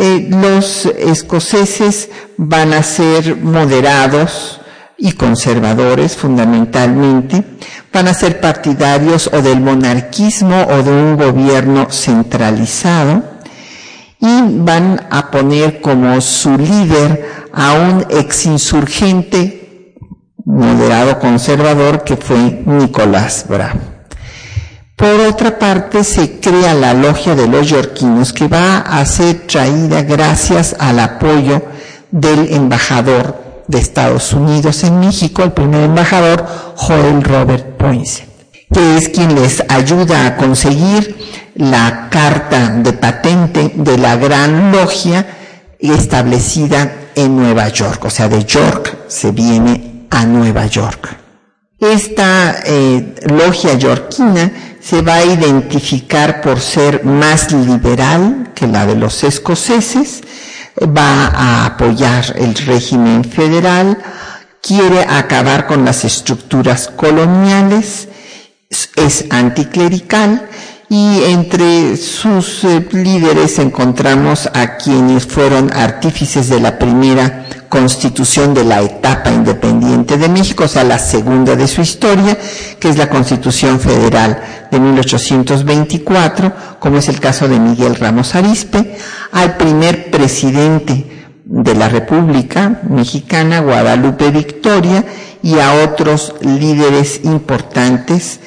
Eh, 0.00 0.28
los 0.30 0.86
escoceses 0.86 2.08
van 2.36 2.72
a 2.72 2.84
ser 2.84 3.34
moderados 3.34 4.60
y 4.96 5.10
conservadores 5.10 6.16
fundamentalmente, 6.16 7.42
van 7.92 8.06
a 8.06 8.14
ser 8.14 8.40
partidarios 8.40 9.28
o 9.32 9.42
del 9.42 9.60
monarquismo 9.60 10.68
o 10.70 10.84
de 10.84 10.92
un 10.92 11.16
gobierno 11.16 11.88
centralizado 11.90 13.24
y 14.20 14.40
van 14.60 15.04
a 15.10 15.32
poner 15.32 15.80
como 15.80 16.20
su 16.20 16.56
líder 16.56 17.48
a 17.52 17.72
un 17.72 18.06
exinsurgente 18.08 19.96
moderado 20.44 21.18
conservador 21.18 22.04
que 22.04 22.16
fue 22.16 22.62
Nicolás 22.64 23.46
Bravo. 23.48 23.97
Por 24.98 25.20
otra 25.20 25.60
parte, 25.60 26.02
se 26.02 26.40
crea 26.40 26.74
la 26.74 26.92
logia 26.92 27.36
de 27.36 27.46
los 27.46 27.68
yorquinos 27.68 28.32
que 28.32 28.48
va 28.48 28.78
a 28.78 29.06
ser 29.06 29.46
traída 29.46 30.02
gracias 30.02 30.74
al 30.76 30.98
apoyo 30.98 31.62
del 32.10 32.52
embajador 32.52 33.62
de 33.68 33.78
Estados 33.78 34.32
Unidos 34.32 34.82
en 34.82 34.98
México, 34.98 35.44
el 35.44 35.52
primer 35.52 35.84
embajador, 35.84 36.44
Joel 36.74 37.22
Robert 37.22 37.76
Poinsett, 37.76 38.26
que 38.74 38.96
es 38.96 39.08
quien 39.10 39.36
les 39.36 39.62
ayuda 39.68 40.26
a 40.26 40.36
conseguir 40.36 41.16
la 41.54 42.08
carta 42.10 42.70
de 42.70 42.92
patente 42.92 43.72
de 43.76 43.98
la 43.98 44.16
Gran 44.16 44.72
Logia 44.72 45.24
establecida 45.78 46.92
en 47.14 47.36
Nueva 47.36 47.68
York, 47.68 48.04
o 48.04 48.10
sea, 48.10 48.28
de 48.28 48.44
York 48.44 48.98
se 49.06 49.30
viene 49.30 50.06
a 50.10 50.24
Nueva 50.24 50.66
York. 50.66 51.08
Esta 51.78 52.56
eh, 52.64 53.14
logia 53.28 53.74
yorquina 53.74 54.50
se 54.80 55.02
va 55.02 55.14
a 55.16 55.24
identificar 55.24 56.40
por 56.40 56.60
ser 56.60 57.04
más 57.04 57.52
liberal 57.52 58.52
que 58.54 58.66
la 58.66 58.86
de 58.86 58.94
los 58.94 59.24
escoceses, 59.24 60.22
va 60.80 61.26
a 61.26 61.66
apoyar 61.66 62.34
el 62.36 62.54
régimen 62.54 63.24
federal, 63.24 63.98
quiere 64.62 65.02
acabar 65.02 65.66
con 65.66 65.84
las 65.84 66.04
estructuras 66.04 66.88
coloniales, 66.88 68.08
es 68.96 69.24
anticlerical 69.30 70.48
y 70.88 71.22
entre 71.24 71.96
sus 71.96 72.64
eh, 72.64 72.86
líderes 72.92 73.58
encontramos 73.58 74.48
a 74.54 74.76
quienes 74.76 75.26
fueron 75.26 75.72
artífices 75.72 76.48
de 76.48 76.60
la 76.60 76.78
primera 76.78 77.46
constitución 77.68 78.54
de 78.54 78.64
la 78.64 78.80
etapa 78.80 79.30
independiente 79.30 80.16
de 80.16 80.28
México, 80.28 80.64
o 80.64 80.68
sea, 80.68 80.84
la 80.84 80.98
segunda 80.98 81.54
de 81.54 81.66
su 81.68 81.82
historia, 81.82 82.38
que 82.78 82.88
es 82.88 82.96
la 82.96 83.10
Constitución 83.10 83.78
Federal 83.78 84.40
de 84.70 84.80
1824, 84.80 86.52
como 86.78 86.98
es 86.98 87.08
el 87.08 87.20
caso 87.20 87.48
de 87.48 87.60
Miguel 87.60 87.96
Ramos 87.96 88.34
Arispe, 88.34 88.96
al 89.32 89.56
primer 89.56 90.10
presidente 90.10 91.28
de 91.44 91.74
la 91.74 91.88
República 91.88 92.80
Mexicana, 92.88 93.60
Guadalupe 93.60 94.30
Victoria, 94.30 95.04
y 95.42 95.58
a 95.58 95.84
otros 95.84 96.34
líderes 96.40 97.20
importantes 97.24 98.40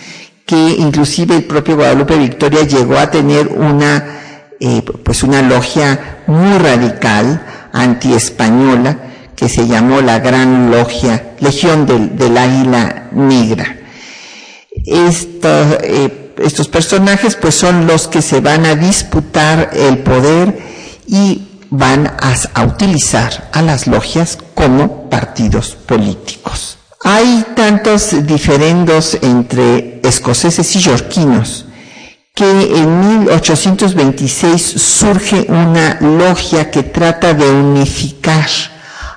que 0.45 0.75
inclusive 0.77 1.37
el 1.37 1.45
propio 1.45 1.77
Guadalupe 1.77 2.17
Victoria 2.17 2.63
llegó 2.63 2.97
a 2.97 3.09
tener 3.09 3.47
una, 3.47 4.19
eh, 4.59 4.83
pues 5.03 5.23
una 5.23 5.41
logia 5.41 6.23
muy 6.27 6.57
radical, 6.57 7.69
anti-española, 7.71 9.10
que 9.41 9.49
se 9.49 9.65
llamó 9.65 10.01
la 10.01 10.19
Gran 10.19 10.69
Logia, 10.69 11.31
Legión 11.39 11.87
del, 11.87 12.37
Águila 12.37 13.07
Negra. 13.11 13.75
Eh, 14.85 16.33
estos 16.37 16.67
personajes 16.67 17.37
pues 17.37 17.55
son 17.55 17.87
los 17.87 18.07
que 18.07 18.21
se 18.21 18.39
van 18.39 18.67
a 18.67 18.75
disputar 18.75 19.71
el 19.73 19.97
poder 19.97 20.59
y 21.07 21.41
van 21.71 22.13
a 22.19 22.63
utilizar 22.63 23.49
a 23.51 23.63
las 23.63 23.87
logias 23.87 24.37
como 24.53 25.09
partidos 25.09 25.75
políticos. 25.87 26.77
Hay 27.03 27.43
tantos 27.55 28.27
diferendos 28.27 29.17
entre 29.23 30.01
escoceses 30.03 30.75
y 30.75 30.81
yorquinos 30.81 31.65
que 32.35 32.45
en 32.45 33.23
1826 33.25 34.61
surge 34.61 35.47
una 35.49 35.97
logia 35.99 36.69
que 36.69 36.83
trata 36.83 37.33
de 37.33 37.49
unificar 37.49 38.47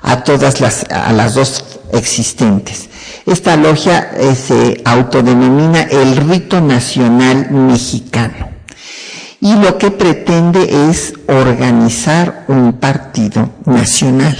a 0.05 0.23
todas 0.23 0.61
las, 0.61 0.85
a 0.91 1.13
las 1.13 1.35
dos 1.35 1.65
existentes. 1.93 2.89
Esta 3.27 3.57
logia 3.57 4.11
eh, 4.17 4.37
se 4.37 4.81
autodenomina 4.85 5.83
el 5.83 6.17
rito 6.17 6.61
nacional 6.61 7.51
mexicano 7.51 8.51
y 9.41 9.55
lo 9.57 9.77
que 9.79 9.91
pretende 9.91 10.91
es 10.91 11.15
organizar 11.27 12.45
un 12.49 12.75
partido 12.75 13.51
nacional 13.67 14.37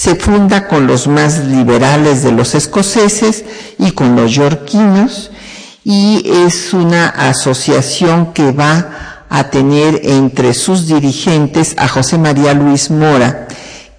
se 0.00 0.14
funda 0.14 0.66
con 0.66 0.86
los 0.86 1.06
más 1.08 1.44
liberales 1.44 2.22
de 2.22 2.32
los 2.32 2.54
escoceses 2.54 3.44
y 3.78 3.90
con 3.90 4.16
los 4.16 4.32
yorquinos 4.32 5.30
y 5.84 6.22
es 6.46 6.72
una 6.72 7.06
asociación 7.06 8.32
que 8.32 8.50
va 8.50 9.26
a 9.28 9.50
tener 9.50 10.00
entre 10.04 10.54
sus 10.54 10.86
dirigentes 10.86 11.74
a 11.76 11.86
José 11.86 12.16
María 12.16 12.54
Luis 12.54 12.90
Mora, 12.90 13.46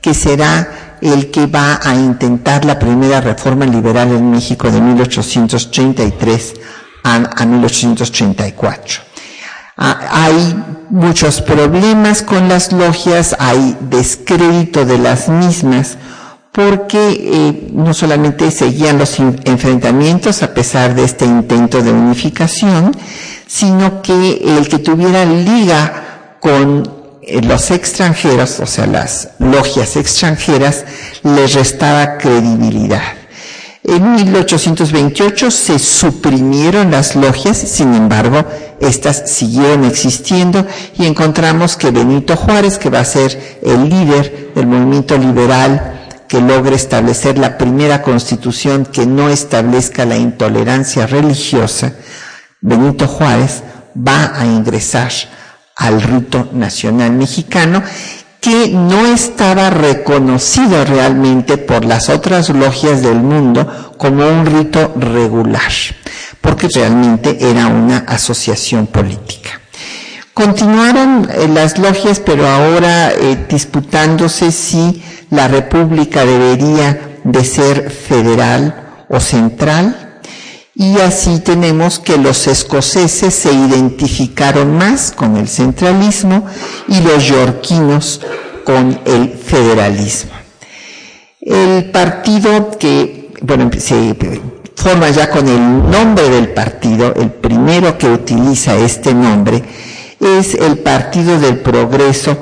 que 0.01 0.13
será 0.13 0.97
el 1.01 1.31
que 1.31 1.47
va 1.47 1.79
a 1.83 1.95
intentar 1.95 2.65
la 2.65 2.77
primera 2.77 3.21
reforma 3.21 3.65
liberal 3.65 4.09
en 4.11 4.31
México 4.31 4.69
de 4.69 4.81
1833 4.81 6.53
a, 7.03 7.45
1834. 7.45 9.01
Ah, 9.77 9.99
hay 10.11 10.63
muchos 10.89 11.41
problemas 11.41 12.21
con 12.21 12.47
las 12.47 12.71
logias, 12.71 13.35
hay 13.39 13.77
descrédito 13.81 14.85
de 14.85 14.99
las 14.99 15.27
mismas, 15.27 15.97
porque 16.51 16.97
eh, 16.99 17.69
no 17.73 17.93
solamente 17.93 18.51
seguían 18.51 18.99
los 18.99 19.17
enfrentamientos 19.19 20.43
a 20.43 20.53
pesar 20.53 20.93
de 20.93 21.05
este 21.05 21.25
intento 21.25 21.81
de 21.81 21.91
unificación, 21.91 22.95
sino 23.47 24.01
que 24.01 24.57
el 24.57 24.67
que 24.67 24.79
tuviera 24.79 25.25
liga 25.25 26.37
con 26.39 27.00
los 27.41 27.71
extranjeros, 27.71 28.59
o 28.59 28.65
sea, 28.65 28.87
las 28.87 29.29
logias 29.39 29.95
extranjeras, 29.95 30.85
les 31.23 31.53
restaba 31.53 32.17
credibilidad. 32.17 33.01
En 33.83 34.13
1828 34.13 35.49
se 35.49 35.79
suprimieron 35.79 36.91
las 36.91 37.15
logias, 37.15 37.57
sin 37.57 37.95
embargo, 37.95 38.45
estas 38.79 39.31
siguieron 39.31 39.85
existiendo 39.85 40.67
y 40.97 41.05
encontramos 41.05 41.77
que 41.77 41.89
Benito 41.89 42.35
Juárez, 42.35 42.77
que 42.77 42.91
va 42.91 42.99
a 42.99 43.05
ser 43.05 43.59
el 43.63 43.89
líder 43.89 44.51
del 44.53 44.67
movimiento 44.67 45.17
liberal 45.17 45.99
que 46.27 46.39
logre 46.39 46.75
establecer 46.75 47.37
la 47.39 47.57
primera 47.57 48.03
constitución 48.03 48.85
que 48.85 49.05
no 49.05 49.29
establezca 49.29 50.05
la 50.05 50.15
intolerancia 50.15 51.07
religiosa, 51.07 51.93
Benito 52.61 53.07
Juárez 53.07 53.63
va 53.97 54.39
a 54.39 54.45
ingresar 54.45 55.11
al 55.81 56.01
rito 56.01 56.49
nacional 56.53 57.11
mexicano 57.11 57.81
que 58.39 58.69
no 58.69 59.07
estaba 59.07 59.69
reconocido 59.69 60.85
realmente 60.85 61.57
por 61.57 61.85
las 61.85 62.09
otras 62.09 62.49
logias 62.49 63.01
del 63.01 63.19
mundo 63.19 63.93
como 63.97 64.27
un 64.27 64.45
rito 64.45 64.93
regular, 64.95 65.71
porque 66.39 66.67
realmente 66.73 67.37
era 67.39 67.67
una 67.67 67.97
asociación 67.99 68.87
política. 68.87 69.59
Continuaron 70.33 71.27
eh, 71.29 71.47
las 71.47 71.77
logias, 71.77 72.19
pero 72.19 72.47
ahora 72.47 73.11
eh, 73.11 73.45
disputándose 73.49 74.51
si 74.51 75.03
la 75.29 75.47
república 75.47 76.25
debería 76.25 77.19
de 77.23 77.43
ser 77.43 77.89
federal 77.89 79.05
o 79.09 79.19
central, 79.19 80.10
y 80.75 80.99
así 80.99 81.39
tenemos 81.39 81.99
que 81.99 82.17
los 82.17 82.47
escoceses 82.47 83.33
se 83.33 83.51
identificaron 83.51 84.77
más 84.77 85.11
con 85.11 85.35
el 85.37 85.47
centralismo 85.47 86.45
y 86.87 87.01
los 87.01 87.25
yorquinos 87.25 88.21
con 88.63 88.99
el 89.05 89.29
federalismo. 89.29 90.31
El 91.41 91.91
partido 91.91 92.77
que, 92.77 93.31
bueno, 93.41 93.69
se 93.77 94.15
forma 94.75 95.09
ya 95.09 95.29
con 95.29 95.47
el 95.47 95.59
nombre 95.89 96.29
del 96.29 96.49
partido, 96.49 97.13
el 97.15 97.31
primero 97.31 97.97
que 97.97 98.07
utiliza 98.07 98.75
este 98.75 99.13
nombre, 99.13 99.63
es 100.19 100.53
el 100.53 100.77
Partido 100.79 101.39
del 101.39 101.59
Progreso, 101.59 102.37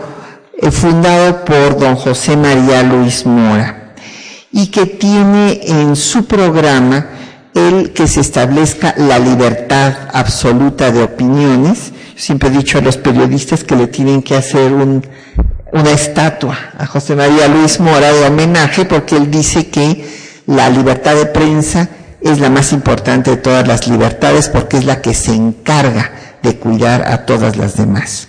eh, 0.57 0.69
fundado 0.69 1.45
por 1.45 1.79
don 1.79 1.95
José 1.95 2.35
María 2.35 2.83
Luis 2.83 3.25
Mora, 3.25 3.93
y 4.51 4.67
que 4.67 4.85
tiene 4.85 5.61
en 5.63 5.95
su 5.95 6.25
programa 6.25 7.18
el 7.67 7.91
que 7.91 8.07
se 8.07 8.21
establezca 8.21 8.93
la 8.97 9.19
libertad 9.19 9.93
absoluta 10.13 10.91
de 10.91 11.03
opiniones. 11.03 11.91
siempre 12.15 12.49
he 12.49 12.51
dicho 12.51 12.77
a 12.77 12.81
los 12.81 12.97
periodistas 12.97 13.63
que 13.63 13.75
le 13.75 13.87
tienen 13.87 14.21
que 14.21 14.35
hacer 14.35 14.71
una 14.73 15.91
estatua 15.91 16.57
a 16.77 16.85
José 16.85 17.15
María 17.15 17.47
Luis 17.47 17.79
Mora 17.79 18.11
de 18.11 18.27
homenaje 18.27 18.85
porque 18.85 19.15
él 19.17 19.29
dice 19.29 19.67
que 19.67 20.05
la 20.45 20.69
libertad 20.69 21.15
de 21.15 21.25
prensa 21.27 21.89
es 22.21 22.39
la 22.39 22.49
más 22.49 22.73
importante 22.73 23.31
de 23.31 23.37
todas 23.37 23.67
las 23.67 23.87
libertades 23.87 24.49
porque 24.49 24.77
es 24.77 24.85
la 24.85 25.01
que 25.01 25.13
se 25.13 25.33
encarga 25.33 26.11
de 26.41 26.57
cuidar 26.57 27.03
a 27.07 27.25
todas 27.25 27.57
las 27.57 27.77
demás. 27.77 28.27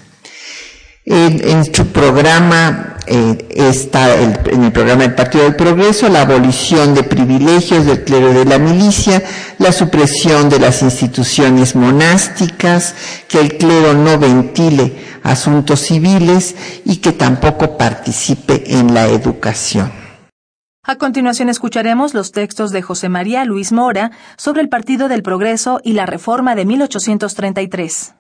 En, 1.13 1.65
su 1.75 1.89
programa 1.89 2.95
eh, 3.09 3.49
está 3.57 4.15
en 4.15 4.63
el 4.63 4.71
programa 4.71 5.03
del 5.03 5.17
Partido 5.17 5.43
del 5.43 5.57
Progreso 5.57 6.09
la 6.09 6.23
abolición 6.23 6.95
de 6.95 7.03
privilegios 7.03 7.85
del 7.85 8.05
clero 8.05 8.33
de 8.33 8.45
la 8.45 8.59
milicia, 8.59 9.21
la 9.59 9.73
supresión 9.73 10.49
de 10.49 10.61
las 10.61 10.83
instituciones 10.83 11.75
monásticas, 11.75 12.95
que 13.27 13.41
el 13.41 13.57
clero 13.57 13.95
no 13.95 14.21
ventile 14.21 14.93
asuntos 15.25 15.81
civiles 15.81 16.55
y 16.85 16.99
que 16.99 17.11
tampoco 17.11 17.77
participe 17.77 18.79
en 18.79 18.95
la 18.95 19.09
educación. 19.09 19.91
A 20.85 20.95
continuación 20.95 21.49
escucharemos 21.49 22.15
los 22.15 22.31
textos 22.31 22.71
de 22.71 22.83
José 22.83 23.09
María 23.09 23.45
Luis 23.45 23.73
Mora 23.73 24.13
sobre 24.37 24.61
el 24.61 24.69
Partido 24.69 25.09
del 25.09 25.25
Progreso 25.25 25.81
y 25.83 25.95
la 25.95 26.07
Reforma 26.07 26.55
de 26.55 26.67
1833. 26.67 28.15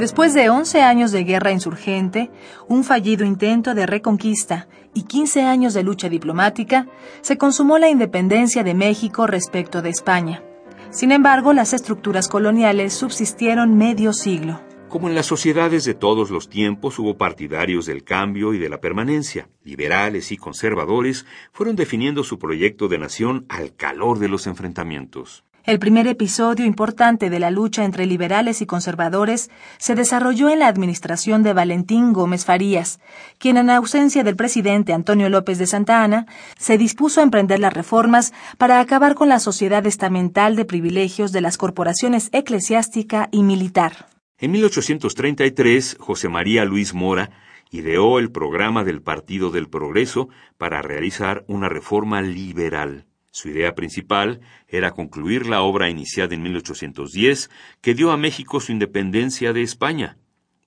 Después 0.00 0.32
de 0.32 0.48
11 0.48 0.80
años 0.80 1.12
de 1.12 1.24
guerra 1.24 1.52
insurgente, 1.52 2.30
un 2.68 2.84
fallido 2.84 3.26
intento 3.26 3.74
de 3.74 3.84
reconquista 3.84 4.66
y 4.94 5.02
15 5.02 5.42
años 5.42 5.74
de 5.74 5.82
lucha 5.82 6.08
diplomática, 6.08 6.86
se 7.20 7.36
consumó 7.36 7.76
la 7.76 7.90
independencia 7.90 8.64
de 8.64 8.72
México 8.72 9.26
respecto 9.26 9.82
de 9.82 9.90
España. 9.90 10.42
Sin 10.88 11.12
embargo, 11.12 11.52
las 11.52 11.74
estructuras 11.74 12.28
coloniales 12.28 12.94
subsistieron 12.94 13.76
medio 13.76 14.14
siglo. 14.14 14.62
Como 14.88 15.06
en 15.06 15.14
las 15.14 15.26
sociedades 15.26 15.84
de 15.84 15.92
todos 15.92 16.30
los 16.30 16.48
tiempos 16.48 16.98
hubo 16.98 17.18
partidarios 17.18 17.84
del 17.84 18.02
cambio 18.02 18.54
y 18.54 18.58
de 18.58 18.70
la 18.70 18.80
permanencia, 18.80 19.50
liberales 19.64 20.32
y 20.32 20.38
conservadores 20.38 21.26
fueron 21.52 21.76
definiendo 21.76 22.24
su 22.24 22.38
proyecto 22.38 22.88
de 22.88 22.96
nación 22.96 23.44
al 23.50 23.76
calor 23.76 24.18
de 24.18 24.28
los 24.28 24.46
enfrentamientos. 24.46 25.44
El 25.64 25.78
primer 25.78 26.06
episodio 26.06 26.64
importante 26.64 27.28
de 27.28 27.38
la 27.38 27.50
lucha 27.50 27.84
entre 27.84 28.06
liberales 28.06 28.62
y 28.62 28.66
conservadores 28.66 29.50
se 29.76 29.94
desarrolló 29.94 30.48
en 30.48 30.60
la 30.60 30.68
administración 30.68 31.42
de 31.42 31.52
Valentín 31.52 32.14
Gómez 32.14 32.46
Farías, 32.46 32.98
quien 33.38 33.58
en 33.58 33.68
ausencia 33.68 34.24
del 34.24 34.36
presidente 34.36 34.94
Antonio 34.94 35.28
López 35.28 35.58
de 35.58 35.66
Santa 35.66 36.02
Ana 36.02 36.26
se 36.58 36.78
dispuso 36.78 37.20
a 37.20 37.24
emprender 37.24 37.60
las 37.60 37.74
reformas 37.74 38.32
para 38.56 38.80
acabar 38.80 39.14
con 39.14 39.28
la 39.28 39.38
sociedad 39.38 39.86
estamental 39.86 40.56
de 40.56 40.64
privilegios 40.64 41.30
de 41.30 41.42
las 41.42 41.58
corporaciones 41.58 42.30
eclesiástica 42.32 43.28
y 43.30 43.42
militar. 43.42 44.06
En 44.38 44.52
1833, 44.52 45.98
José 46.00 46.30
María 46.30 46.64
Luis 46.64 46.94
Mora 46.94 47.30
ideó 47.70 48.18
el 48.18 48.32
programa 48.32 48.82
del 48.82 49.02
Partido 49.02 49.50
del 49.50 49.68
Progreso 49.68 50.30
para 50.56 50.80
realizar 50.80 51.44
una 51.48 51.68
reforma 51.68 52.22
liberal. 52.22 53.04
Su 53.32 53.48
idea 53.48 53.74
principal 53.74 54.40
era 54.66 54.90
concluir 54.90 55.46
la 55.46 55.62
obra 55.62 55.88
iniciada 55.88 56.34
en 56.34 56.42
1810 56.42 57.50
que 57.80 57.94
dio 57.94 58.10
a 58.10 58.16
México 58.16 58.60
su 58.60 58.72
independencia 58.72 59.52
de 59.52 59.62
España. 59.62 60.16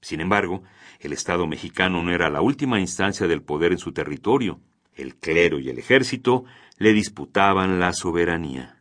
Sin 0.01 0.21
embargo, 0.21 0.63
el 0.99 1.11
Estado 1.11 1.45
mexicano 1.45 2.01
no 2.01 2.11
era 2.13 2.29
la 2.29 2.41
última 2.41 2.79
instancia 2.79 3.27
del 3.27 3.41
poder 3.41 3.73
en 3.73 3.79
su 3.79 3.91
territorio. 3.91 4.61
El 4.95 5.15
clero 5.15 5.59
y 5.59 5.69
el 5.69 5.77
ejército 5.77 6.45
le 6.77 6.93
disputaban 6.93 7.79
la 7.79 7.93
soberanía. 7.93 8.77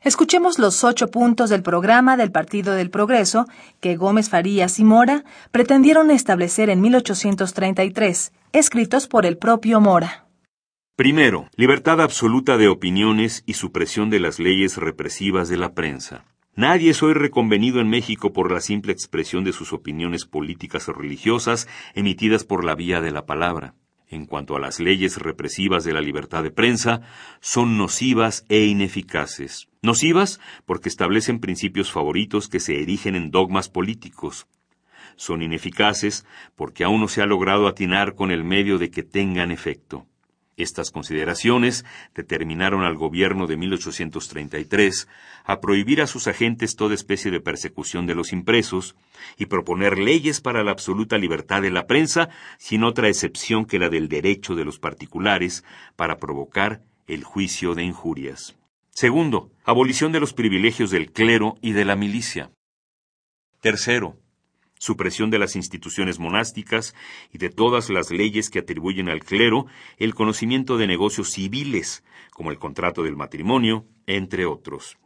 Escuchemos 0.00 0.60
los 0.60 0.84
ocho 0.84 1.10
puntos 1.10 1.50
del 1.50 1.64
programa 1.64 2.16
del 2.16 2.30
Partido 2.30 2.74
del 2.74 2.90
Progreso 2.90 3.46
que 3.80 3.96
Gómez 3.96 4.28
Farías 4.28 4.78
y 4.78 4.84
Mora 4.84 5.24
pretendieron 5.50 6.12
establecer 6.12 6.70
en 6.70 6.80
1833, 6.80 8.32
escritos 8.52 9.08
por 9.08 9.26
el 9.26 9.38
propio 9.38 9.80
Mora. 9.80 10.27
Primero, 10.98 11.48
libertad 11.54 12.00
absoluta 12.00 12.56
de 12.56 12.66
opiniones 12.66 13.44
y 13.46 13.54
supresión 13.54 14.10
de 14.10 14.18
las 14.18 14.40
leyes 14.40 14.78
represivas 14.78 15.48
de 15.48 15.56
la 15.56 15.72
prensa. 15.72 16.24
Nadie 16.56 16.90
es 16.90 17.04
hoy 17.04 17.12
reconvenido 17.12 17.80
en 17.80 17.88
México 17.88 18.32
por 18.32 18.50
la 18.50 18.60
simple 18.60 18.90
expresión 18.94 19.44
de 19.44 19.52
sus 19.52 19.72
opiniones 19.72 20.24
políticas 20.24 20.88
o 20.88 20.92
religiosas 20.92 21.68
emitidas 21.94 22.42
por 22.42 22.64
la 22.64 22.74
vía 22.74 23.00
de 23.00 23.12
la 23.12 23.26
palabra. 23.26 23.76
En 24.08 24.26
cuanto 24.26 24.56
a 24.56 24.58
las 24.58 24.80
leyes 24.80 25.18
represivas 25.18 25.84
de 25.84 25.92
la 25.92 26.00
libertad 26.00 26.42
de 26.42 26.50
prensa, 26.50 27.02
son 27.38 27.78
nocivas 27.78 28.44
e 28.48 28.64
ineficaces. 28.64 29.68
Nocivas 29.82 30.40
porque 30.66 30.88
establecen 30.88 31.38
principios 31.38 31.92
favoritos 31.92 32.48
que 32.48 32.58
se 32.58 32.82
erigen 32.82 33.14
en 33.14 33.30
dogmas 33.30 33.68
políticos. 33.68 34.48
Son 35.14 35.42
ineficaces 35.42 36.26
porque 36.56 36.82
aún 36.82 37.00
no 37.00 37.06
se 37.06 37.22
ha 37.22 37.26
logrado 37.26 37.68
atinar 37.68 38.16
con 38.16 38.32
el 38.32 38.42
medio 38.42 38.78
de 38.78 38.90
que 38.90 39.04
tengan 39.04 39.52
efecto. 39.52 40.04
Estas 40.58 40.90
consideraciones 40.90 41.84
determinaron 42.16 42.82
al 42.82 42.96
gobierno 42.96 43.46
de 43.46 43.56
1833 43.56 45.06
a 45.44 45.60
prohibir 45.60 46.02
a 46.02 46.08
sus 46.08 46.26
agentes 46.26 46.74
toda 46.74 46.96
especie 46.96 47.30
de 47.30 47.40
persecución 47.40 48.08
de 48.08 48.16
los 48.16 48.32
impresos 48.32 48.96
y 49.36 49.46
proponer 49.46 49.98
leyes 49.98 50.40
para 50.40 50.64
la 50.64 50.72
absoluta 50.72 51.16
libertad 51.16 51.62
de 51.62 51.70
la 51.70 51.86
prensa, 51.86 52.28
sin 52.58 52.82
otra 52.82 53.08
excepción 53.08 53.66
que 53.66 53.78
la 53.78 53.88
del 53.88 54.08
derecho 54.08 54.56
de 54.56 54.64
los 54.64 54.80
particulares 54.80 55.64
para 55.94 56.18
provocar 56.18 56.82
el 57.06 57.22
juicio 57.22 57.76
de 57.76 57.84
injurias. 57.84 58.56
Segundo, 58.90 59.52
abolición 59.64 60.10
de 60.10 60.18
los 60.18 60.34
privilegios 60.34 60.90
del 60.90 61.12
clero 61.12 61.54
y 61.62 61.70
de 61.70 61.84
la 61.84 61.94
milicia. 61.94 62.50
Tercero, 63.60 64.16
supresión 64.78 65.30
de 65.30 65.38
las 65.38 65.56
instituciones 65.56 66.18
monásticas 66.18 66.94
y 67.32 67.38
de 67.38 67.50
todas 67.50 67.90
las 67.90 68.10
leyes 68.10 68.50
que 68.50 68.60
atribuyen 68.60 69.08
al 69.08 69.20
clero 69.20 69.66
el 69.98 70.14
conocimiento 70.14 70.78
de 70.78 70.86
negocios 70.86 71.30
civiles, 71.30 72.04
como 72.32 72.50
el 72.50 72.58
contrato 72.58 73.02
del 73.02 73.16
matrimonio, 73.16 73.84
entre 74.06 74.46
otros. 74.46 74.98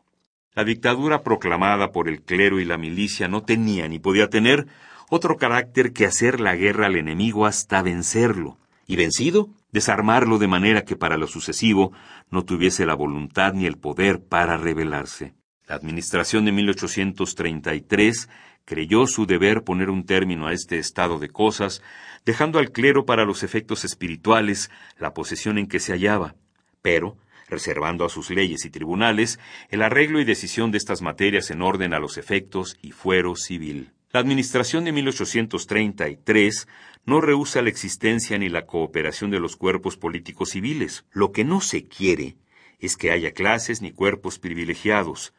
La 0.54 0.64
dictadura 0.64 1.22
proclamada 1.22 1.92
por 1.92 2.08
el 2.08 2.22
clero 2.22 2.60
y 2.60 2.64
la 2.64 2.76
milicia 2.76 3.26
no 3.26 3.42
tenía 3.42 3.88
ni 3.88 3.98
podía 3.98 4.28
tener 4.28 4.66
otro 5.08 5.36
carácter 5.36 5.92
que 5.92 6.06
hacer 6.06 6.40
la 6.40 6.56
guerra 6.56 6.86
al 6.86 6.96
enemigo 6.96 7.46
hasta 7.46 7.82
vencerlo, 7.82 8.58
y 8.86 8.96
vencido, 8.96 9.48
desarmarlo 9.70 10.38
de 10.38 10.48
manera 10.48 10.84
que 10.84 10.96
para 10.96 11.16
lo 11.16 11.26
sucesivo 11.26 11.92
no 12.30 12.44
tuviese 12.44 12.84
la 12.84 12.94
voluntad 12.94 13.54
ni 13.54 13.66
el 13.66 13.78
poder 13.78 14.22
para 14.22 14.56
rebelarse. 14.56 15.34
La 15.66 15.76
administración 15.76 16.44
de 16.44 16.52
1833 16.52 18.28
creyó 18.64 19.06
su 19.06 19.26
deber 19.26 19.64
poner 19.64 19.90
un 19.90 20.04
término 20.04 20.46
a 20.46 20.52
este 20.52 20.78
estado 20.78 21.18
de 21.18 21.28
cosas, 21.28 21.82
dejando 22.24 22.58
al 22.58 22.72
clero 22.72 23.04
para 23.04 23.24
los 23.24 23.42
efectos 23.42 23.84
espirituales 23.84 24.70
la 24.98 25.14
posesión 25.14 25.58
en 25.58 25.66
que 25.66 25.80
se 25.80 25.92
hallaba, 25.92 26.34
pero 26.80 27.16
reservando 27.48 28.04
a 28.04 28.08
sus 28.08 28.30
leyes 28.30 28.64
y 28.64 28.70
tribunales 28.70 29.38
el 29.68 29.82
arreglo 29.82 30.20
y 30.20 30.24
decisión 30.24 30.70
de 30.70 30.78
estas 30.78 31.02
materias 31.02 31.50
en 31.50 31.62
orden 31.62 31.92
a 31.94 31.98
los 31.98 32.16
efectos 32.16 32.78
y 32.80 32.92
fuero 32.92 33.36
civil. 33.36 33.92
La 34.12 34.20
administración 34.20 34.84
de 34.84 34.92
1833 34.92 36.68
no 37.04 37.20
rehúsa 37.20 37.62
la 37.62 37.70
existencia 37.70 38.38
ni 38.38 38.48
la 38.48 38.66
cooperación 38.66 39.30
de 39.30 39.40
los 39.40 39.56
cuerpos 39.56 39.96
políticos 39.96 40.50
civiles. 40.50 41.04
Lo 41.12 41.32
que 41.32 41.44
no 41.44 41.60
se 41.60 41.86
quiere 41.86 42.36
es 42.78 42.96
que 42.96 43.10
haya 43.10 43.32
clases 43.32 43.80
ni 43.80 43.92
cuerpos 43.92 44.38
privilegiados, 44.38 45.32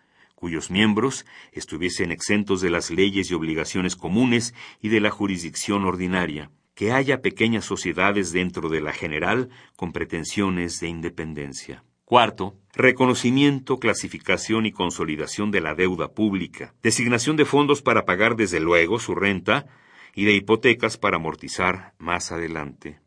cuyos 0.44 0.70
miembros 0.70 1.26
estuviesen 1.54 2.12
exentos 2.12 2.60
de 2.60 2.70
las 2.70 2.92
leyes 2.92 3.32
y 3.32 3.34
obligaciones 3.34 3.96
comunes 3.96 4.54
y 4.82 4.90
de 4.90 5.00
la 5.00 5.10
jurisdicción 5.10 5.86
ordinaria, 5.86 6.52
que 6.76 6.92
haya 6.92 7.22
pequeñas 7.22 7.64
sociedades 7.64 8.34
dentro 8.34 8.68
de 8.68 8.82
la 8.82 8.92
general 8.92 9.48
con 9.78 9.94
pretensiones 9.94 10.82
de 10.82 10.90
independencia. 10.90 11.86
Cuarto, 12.04 12.58
reconocimiento, 12.74 13.78
clasificación 13.78 14.66
y 14.66 14.74
consolidación 14.74 15.50
de 15.50 15.62
la 15.62 15.76
deuda 15.76 16.10
pública, 16.10 16.74
designación 16.84 17.38
de 17.38 17.46
fondos 17.46 17.82
para 17.82 18.04
pagar 18.04 18.36
desde 18.36 18.60
luego 18.60 19.00
su 19.00 19.16
renta 19.16 19.68
y 20.14 20.26
de 20.26 20.34
hipotecas 20.34 20.98
para 20.98 21.16
amortizar 21.16 21.94
más 22.00 22.34
adelante. 22.34 23.00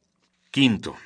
Quinto, 0.50 0.96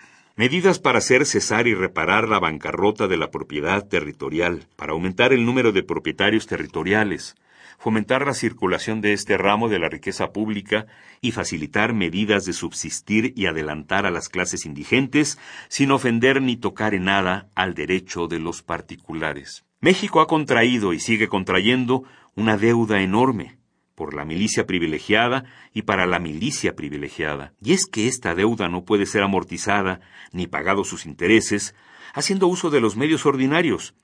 Medidas 0.40 0.78
para 0.78 1.00
hacer 1.00 1.26
cesar 1.26 1.66
y 1.66 1.74
reparar 1.74 2.26
la 2.26 2.38
bancarrota 2.38 3.08
de 3.08 3.18
la 3.18 3.30
propiedad 3.30 3.86
territorial, 3.86 4.68
para 4.74 4.92
aumentar 4.92 5.34
el 5.34 5.44
número 5.44 5.70
de 5.70 5.82
propietarios 5.82 6.46
territoriales, 6.46 7.36
fomentar 7.78 8.24
la 8.24 8.32
circulación 8.32 9.02
de 9.02 9.12
este 9.12 9.36
ramo 9.36 9.68
de 9.68 9.78
la 9.78 9.90
riqueza 9.90 10.32
pública 10.32 10.86
y 11.20 11.32
facilitar 11.32 11.92
medidas 11.92 12.46
de 12.46 12.54
subsistir 12.54 13.34
y 13.36 13.44
adelantar 13.44 14.06
a 14.06 14.10
las 14.10 14.30
clases 14.30 14.64
indigentes 14.64 15.38
sin 15.68 15.90
ofender 15.90 16.40
ni 16.40 16.56
tocar 16.56 16.94
en 16.94 17.04
nada 17.04 17.50
al 17.54 17.74
derecho 17.74 18.26
de 18.26 18.38
los 18.38 18.62
particulares. 18.62 19.66
México 19.82 20.22
ha 20.22 20.26
contraído 20.26 20.94
y 20.94 21.00
sigue 21.00 21.28
contrayendo 21.28 22.04
una 22.34 22.56
deuda 22.56 23.02
enorme, 23.02 23.59
por 24.00 24.14
la 24.14 24.24
milicia 24.24 24.66
privilegiada 24.66 25.44
y 25.74 25.82
para 25.82 26.06
la 26.06 26.18
milicia 26.18 26.74
privilegiada. 26.74 27.52
Y 27.62 27.74
es 27.74 27.84
que 27.84 28.08
esta 28.08 28.34
deuda 28.34 28.66
no 28.70 28.86
puede 28.86 29.04
ser 29.04 29.22
amortizada 29.22 30.00
ni 30.32 30.46
pagados 30.46 30.88
sus 30.88 31.04
intereses 31.04 31.74
haciendo 32.14 32.46
uso 32.46 32.70
de 32.70 32.80
los 32.80 32.96
medios 32.96 33.26
ordinarios, 33.26 33.94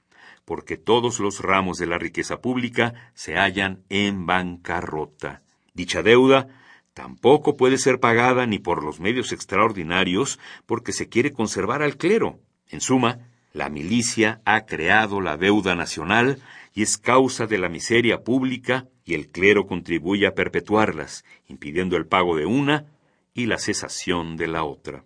porque 0.44 0.76
todos 0.76 1.18
los 1.18 1.40
ramos 1.40 1.78
de 1.78 1.86
la 1.86 1.96
riqueza 1.96 2.42
pública 2.42 2.92
se 3.14 3.38
hallan 3.38 3.84
en 3.88 4.26
bancarrota. 4.26 5.40
Dicha 5.72 6.02
deuda 6.02 6.46
Tampoco 6.92 7.56
puede 7.56 7.78
ser 7.78 7.98
pagada 7.98 8.44
ni 8.44 8.58
por 8.58 8.84
los 8.84 9.00
medios 9.00 9.32
extraordinarios 9.32 10.38
porque 10.66 10.92
se 10.92 11.08
quiere 11.08 11.32
conservar 11.32 11.80
al 11.80 11.96
clero. 11.96 12.38
En 12.68 12.82
suma, 12.82 13.20
la 13.54 13.70
milicia 13.70 14.42
ha 14.44 14.66
creado 14.66 15.22
la 15.22 15.38
deuda 15.38 15.74
nacional 15.74 16.38
y 16.76 16.82
es 16.82 16.98
causa 16.98 17.46
de 17.46 17.56
la 17.56 17.70
miseria 17.70 18.22
pública 18.22 18.86
y 19.02 19.14
el 19.14 19.30
clero 19.30 19.66
contribuye 19.66 20.26
a 20.26 20.34
perpetuarlas, 20.34 21.24
impidiendo 21.48 21.96
el 21.96 22.06
pago 22.06 22.36
de 22.36 22.44
una 22.44 22.84
y 23.32 23.46
la 23.46 23.56
cesación 23.56 24.36
de 24.36 24.46
la 24.46 24.62
otra. 24.62 25.02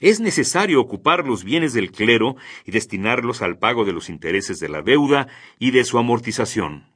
Es 0.00 0.20
necesario 0.20 0.80
ocupar 0.80 1.26
los 1.26 1.44
bienes 1.44 1.74
del 1.74 1.92
clero 1.92 2.36
y 2.64 2.72
destinarlos 2.72 3.42
al 3.42 3.58
pago 3.58 3.84
de 3.84 3.92
los 3.92 4.08
intereses 4.08 4.60
de 4.60 4.70
la 4.70 4.80
deuda 4.80 5.28
y 5.58 5.72
de 5.72 5.84
su 5.84 5.98
amortización. 5.98 6.86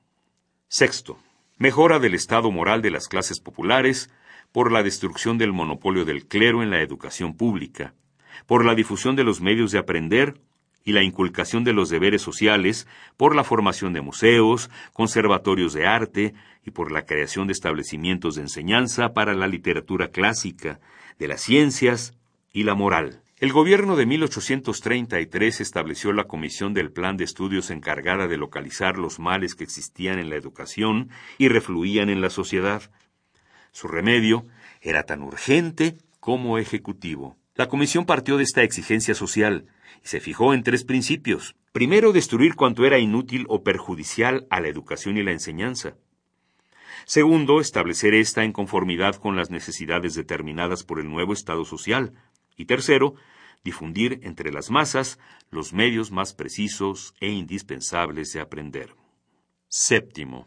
Sexto, 0.68 1.18
mejora 1.58 1.98
del 1.98 2.14
estado 2.14 2.50
moral 2.50 2.80
de 2.80 2.90
las 2.90 3.08
clases 3.08 3.40
populares 3.40 4.08
por 4.52 4.72
la 4.72 4.82
destrucción 4.82 5.36
del 5.36 5.52
monopolio 5.52 6.06
del 6.06 6.26
clero 6.26 6.62
en 6.62 6.70
la 6.70 6.80
educación 6.80 7.36
pública, 7.36 7.92
por 8.46 8.64
la 8.64 8.74
difusión 8.74 9.16
de 9.16 9.24
los 9.24 9.42
medios 9.42 9.70
de 9.70 9.78
aprender 9.80 10.40
y 10.88 10.92
la 10.92 11.02
inculcación 11.02 11.64
de 11.64 11.74
los 11.74 11.90
deberes 11.90 12.22
sociales, 12.22 12.88
por 13.18 13.36
la 13.36 13.44
formación 13.44 13.92
de 13.92 14.00
museos, 14.00 14.70
conservatorios 14.94 15.74
de 15.74 15.86
arte 15.86 16.32
y 16.64 16.70
por 16.70 16.90
la 16.90 17.04
creación 17.04 17.46
de 17.46 17.52
establecimientos 17.52 18.36
de 18.36 18.40
enseñanza 18.40 19.12
para 19.12 19.34
la 19.34 19.48
literatura 19.48 20.08
clásica, 20.08 20.80
de 21.18 21.28
las 21.28 21.42
ciencias 21.42 22.14
y 22.54 22.62
la 22.62 22.74
moral. 22.74 23.20
El 23.36 23.52
gobierno 23.52 23.96
de 23.96 24.06
1833 24.06 25.60
estableció 25.60 26.14
la 26.14 26.24
Comisión 26.24 26.72
del 26.72 26.90
Plan 26.90 27.18
de 27.18 27.24
Estudios 27.24 27.68
encargada 27.68 28.26
de 28.26 28.38
localizar 28.38 28.96
los 28.96 29.18
males 29.18 29.54
que 29.54 29.64
existían 29.64 30.18
en 30.18 30.30
la 30.30 30.36
educación 30.36 31.10
y 31.36 31.48
refluían 31.48 32.08
en 32.08 32.22
la 32.22 32.30
sociedad. 32.30 32.90
Su 33.72 33.88
remedio 33.88 34.46
era 34.80 35.02
tan 35.02 35.20
urgente 35.20 35.98
como 36.18 36.56
ejecutivo. 36.56 37.37
La 37.58 37.68
comisión 37.68 38.06
partió 38.06 38.36
de 38.36 38.44
esta 38.44 38.62
exigencia 38.62 39.16
social 39.16 39.66
y 40.04 40.06
se 40.06 40.20
fijó 40.20 40.54
en 40.54 40.62
tres 40.62 40.84
principios. 40.84 41.56
Primero, 41.72 42.12
destruir 42.12 42.54
cuanto 42.54 42.86
era 42.86 43.00
inútil 43.00 43.46
o 43.48 43.64
perjudicial 43.64 44.46
a 44.48 44.60
la 44.60 44.68
educación 44.68 45.18
y 45.18 45.24
la 45.24 45.32
enseñanza. 45.32 45.96
Segundo, 47.04 47.60
establecer 47.60 48.14
esta 48.14 48.44
en 48.44 48.52
conformidad 48.52 49.16
con 49.16 49.34
las 49.34 49.50
necesidades 49.50 50.14
determinadas 50.14 50.84
por 50.84 51.00
el 51.00 51.10
nuevo 51.10 51.32
Estado 51.32 51.64
social, 51.64 52.12
y 52.56 52.66
tercero, 52.66 53.16
difundir 53.64 54.20
entre 54.22 54.52
las 54.52 54.70
masas 54.70 55.18
los 55.50 55.72
medios 55.72 56.12
más 56.12 56.34
precisos 56.34 57.12
e 57.18 57.28
indispensables 57.28 58.32
de 58.32 58.40
aprender. 58.40 58.94
Séptimo, 59.66 60.46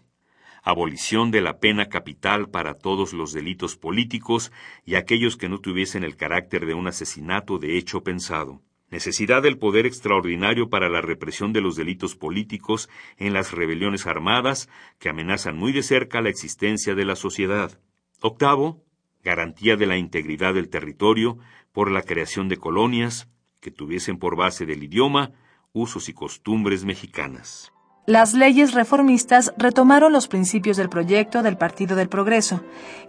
abolición 0.61 1.31
de 1.31 1.41
la 1.41 1.59
pena 1.59 1.87
capital 1.87 2.49
para 2.49 2.75
todos 2.75 3.13
los 3.13 3.33
delitos 3.33 3.77
políticos 3.77 4.51
y 4.85 4.95
aquellos 4.95 5.37
que 5.37 5.49
no 5.49 5.59
tuviesen 5.59 6.03
el 6.03 6.15
carácter 6.15 6.65
de 6.65 6.73
un 6.73 6.87
asesinato 6.87 7.57
de 7.57 7.77
hecho 7.77 8.03
pensado. 8.03 8.61
Necesidad 8.89 9.41
del 9.41 9.57
poder 9.57 9.85
extraordinario 9.85 10.69
para 10.69 10.89
la 10.89 10.99
represión 10.99 11.53
de 11.53 11.61
los 11.61 11.77
delitos 11.77 12.15
políticos 12.15 12.89
en 13.17 13.31
las 13.33 13.53
rebeliones 13.53 14.05
armadas 14.05 14.69
que 14.99 15.09
amenazan 15.09 15.57
muy 15.57 15.71
de 15.71 15.81
cerca 15.81 16.21
la 16.21 16.29
existencia 16.29 16.93
de 16.93 17.05
la 17.05 17.15
sociedad. 17.15 17.79
Octavo, 18.19 18.83
garantía 19.23 19.77
de 19.77 19.85
la 19.85 19.97
integridad 19.97 20.53
del 20.53 20.69
territorio 20.69 21.37
por 21.71 21.89
la 21.89 22.01
creación 22.01 22.49
de 22.49 22.57
colonias 22.57 23.29
que 23.61 23.71
tuviesen 23.71 24.17
por 24.17 24.35
base 24.35 24.65
del 24.65 24.83
idioma, 24.83 25.31
usos 25.71 26.09
y 26.09 26.13
costumbres 26.13 26.83
mexicanas. 26.83 27.71
Las 28.11 28.33
leyes 28.33 28.73
reformistas 28.73 29.53
retomaron 29.55 30.11
los 30.11 30.27
principios 30.27 30.75
del 30.75 30.89
proyecto 30.89 31.43
del 31.43 31.55
Partido 31.55 31.95
del 31.95 32.09
Progreso, 32.09 32.61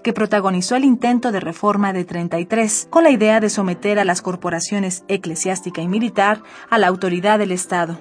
que 0.05 0.13
protagonizó 0.13 0.77
el 0.77 0.85
intento 0.85 1.33
de 1.33 1.41
reforma 1.41 1.93
de 1.93 2.05
33, 2.05 2.87
con 2.89 3.03
la 3.03 3.11
idea 3.11 3.41
de 3.41 3.51
someter 3.51 3.99
a 3.99 4.05
las 4.05 4.23
corporaciones 4.23 5.03
eclesiástica 5.09 5.83
y 5.83 5.89
militar 5.89 6.45
a 6.71 6.79
la 6.79 6.87
autoridad 6.87 7.41
del 7.41 7.51
Estado. 7.51 7.99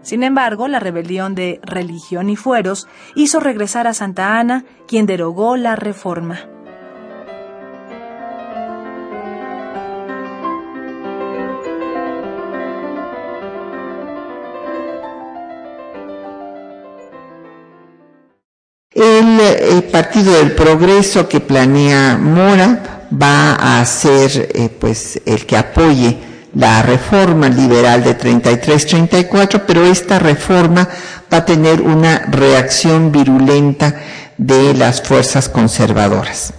Sin 0.00 0.22
embargo, 0.22 0.68
la 0.68 0.80
rebelión 0.80 1.34
de 1.34 1.60
Religión 1.62 2.30
y 2.30 2.36
Fueros 2.36 2.88
hizo 3.14 3.40
regresar 3.40 3.86
a 3.86 3.92
Santa 3.92 4.38
Ana, 4.38 4.64
quien 4.86 5.04
derogó 5.04 5.58
la 5.58 5.76
reforma. 5.76 6.38
El, 19.00 19.84
Partido 19.84 20.32
del 20.32 20.52
Progreso 20.52 21.28
que 21.28 21.38
planea 21.38 22.18
Mora 22.18 23.06
va 23.10 23.78
a 23.80 23.84
ser 23.86 24.50
eh, 24.52 24.68
pues 24.68 25.20
el 25.24 25.46
que 25.46 25.56
apoye 25.56 26.18
la 26.54 26.82
reforma 26.82 27.48
liberal 27.48 28.02
de 28.02 28.18
33-34, 28.18 29.62
pero 29.64 29.86
esta 29.86 30.18
reforma 30.18 30.88
va 31.32 31.38
a 31.38 31.44
tener 31.44 31.80
una 31.80 32.26
reacción 32.28 33.12
virulenta 33.12 33.94
de 34.36 34.74
las 34.74 35.00
fuerzas 35.00 35.48
conservadoras. 35.48 36.52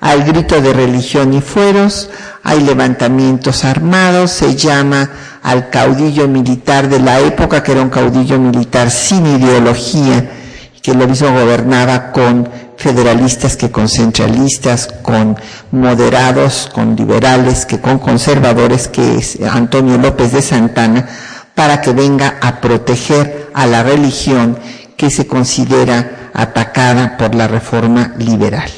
Hay 0.00 0.22
grito 0.24 0.60
de 0.60 0.72
religión 0.72 1.32
y 1.32 1.40
fueros, 1.40 2.10
hay 2.42 2.60
levantamientos 2.60 3.64
armados, 3.64 4.32
se 4.32 4.56
llama 4.56 5.10
al 5.44 5.70
caudillo 5.70 6.26
militar 6.26 6.88
de 6.88 6.98
la 6.98 7.20
época, 7.20 7.62
que 7.62 7.70
era 7.70 7.82
un 7.82 7.90
caudillo 7.90 8.40
militar 8.40 8.90
sin 8.90 9.26
ideología, 9.26 10.43
que 10.84 10.92
lo 10.92 11.08
mismo 11.08 11.32
gobernaba 11.32 12.12
con 12.12 12.46
federalistas 12.76 13.56
que 13.56 13.70
con 13.70 13.88
centralistas, 13.88 14.86
con 15.00 15.34
moderados, 15.70 16.68
con 16.74 16.94
liberales, 16.94 17.64
que 17.64 17.80
con 17.80 17.98
conservadores, 17.98 18.88
que 18.88 19.16
es 19.16 19.38
Antonio 19.40 19.96
López 19.96 20.32
de 20.32 20.42
Santana, 20.42 21.08
para 21.54 21.80
que 21.80 21.94
venga 21.94 22.36
a 22.38 22.60
proteger 22.60 23.48
a 23.54 23.66
la 23.66 23.82
religión 23.82 24.58
que 24.94 25.08
se 25.08 25.26
considera 25.26 26.30
atacada 26.34 27.16
por 27.16 27.34
la 27.34 27.48
reforma 27.48 28.12
liberal. 28.18 28.70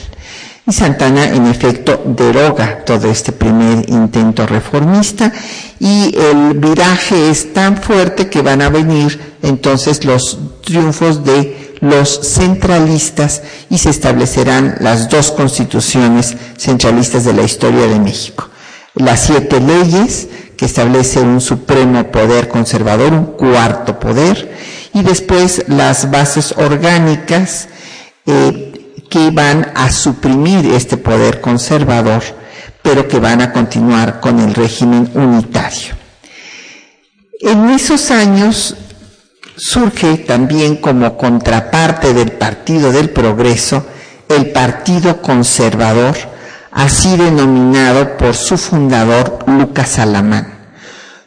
Y 0.65 0.73
Santana, 0.73 1.27
en 1.27 1.47
efecto, 1.47 2.03
deroga 2.07 2.85
todo 2.85 3.11
este 3.11 3.33
primer 3.33 3.91
intento 3.91 4.47
reformista 4.47 5.33
y 5.81 6.15
el 6.17 6.55
viraje 6.55 7.31
es 7.31 7.53
tan 7.53 7.77
fuerte 7.77 8.29
que 8.29 8.43
van 8.43 8.63
a 8.63 8.69
venir 8.69 9.39
entonces 9.43 10.05
los 10.05 10.39
triunfos 10.63 11.25
de 11.25 11.66
los 11.89 12.21
centralistas 12.23 13.43
y 13.71 13.79
se 13.79 13.91
establecerán 13.91 14.77
las 14.81 15.09
dos 15.09 15.31
constituciones 15.33 16.37
centralistas 16.57 17.25
de 17.25 17.33
la 17.33 17.43
historia 17.43 17.87
de 17.87 17.99
México. 17.99 18.49
Las 18.95 19.21
siete 19.27 19.61
leyes 19.61 20.29
que 20.57 20.65
establecen 20.65 21.29
un 21.29 21.41
supremo 21.41 22.11
poder 22.11 22.49
conservador, 22.49 23.13
un 23.13 23.27
cuarto 23.27 24.01
poder, 24.01 24.57
y 24.95 25.03
después 25.03 25.65
las 25.69 26.11
bases 26.11 26.55
orgánicas 26.57 27.69
eh, 28.25 28.95
que 29.11 29.31
van 29.31 29.73
a 29.75 29.91
suprimir 29.91 30.67
este 30.73 30.97
poder 30.97 31.41
conservador, 31.41 32.23
pero 32.83 33.07
que 33.07 33.19
van 33.19 33.43
a 33.43 33.53
continuar 33.53 34.21
con 34.21 34.41
el 34.41 34.55
régimen 34.55 35.11
unitario. 35.15 35.95
En 37.41 37.69
esos 37.69 38.11
años 38.11 38.75
surge 39.57 40.19
también 40.19 40.77
como 40.77 41.17
contraparte 41.17 42.15
del 42.15 42.33
Partido 42.33 42.93
del 42.93 43.11
Progreso 43.11 43.87
el 44.29 44.51
Partido 44.51 45.23
Conservador, 45.23 46.17
así 46.73 47.17
denominado 47.17 48.17
por 48.17 48.35
su 48.35 48.59
fundador 48.59 49.45
Lucas 49.47 49.99
Alamán. 49.99 50.53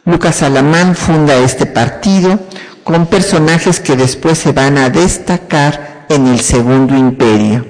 Lucas 0.04 0.42
Alamán 0.42 0.94
funda 0.94 1.36
este 1.36 1.66
partido 1.66 2.38
con 2.84 3.06
personajes 3.06 3.80
que 3.80 3.96
después 3.96 4.38
se 4.38 4.52
van 4.52 4.78
a 4.78 4.90
destacar 4.90 6.06
en 6.08 6.26
el 6.26 6.40
Segundo 6.40 6.96
Imperio, 6.96 7.66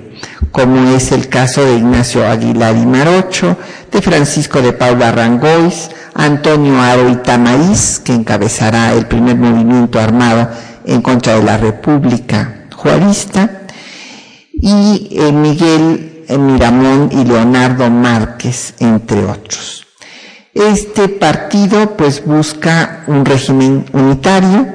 como 0.50 0.94
es 0.96 1.12
el 1.12 1.28
caso 1.28 1.64
de 1.64 1.76
Ignacio 1.76 2.26
Aguilar 2.26 2.76
y 2.76 2.86
Marocho, 2.86 3.56
de 3.90 4.02
Francisco 4.02 4.60
de 4.60 4.72
Paula 4.72 5.12
Rangois, 5.12 5.90
Antonio 6.14 6.80
Aro 6.80 7.08
y 7.08 7.16
que 8.04 8.12
encabezará 8.12 8.92
el 8.92 9.06
primer 9.06 9.36
movimiento 9.36 10.00
armado 10.00 10.50
en 10.84 11.02
contra 11.02 11.34
de 11.34 11.42
la 11.44 11.56
República 11.56 12.66
Juarista, 12.74 13.62
y 14.52 15.08
eh, 15.12 15.32
Miguel 15.32 16.24
eh, 16.28 16.38
Miramón 16.38 17.10
y 17.12 17.24
Leonardo 17.24 17.90
Márquez, 17.90 18.74
entre 18.78 19.24
otros. 19.24 19.86
Este 20.52 21.08
partido 21.08 21.96
pues 21.96 22.24
busca 22.24 23.04
un 23.06 23.24
régimen 23.24 23.84
unitario, 23.92 24.66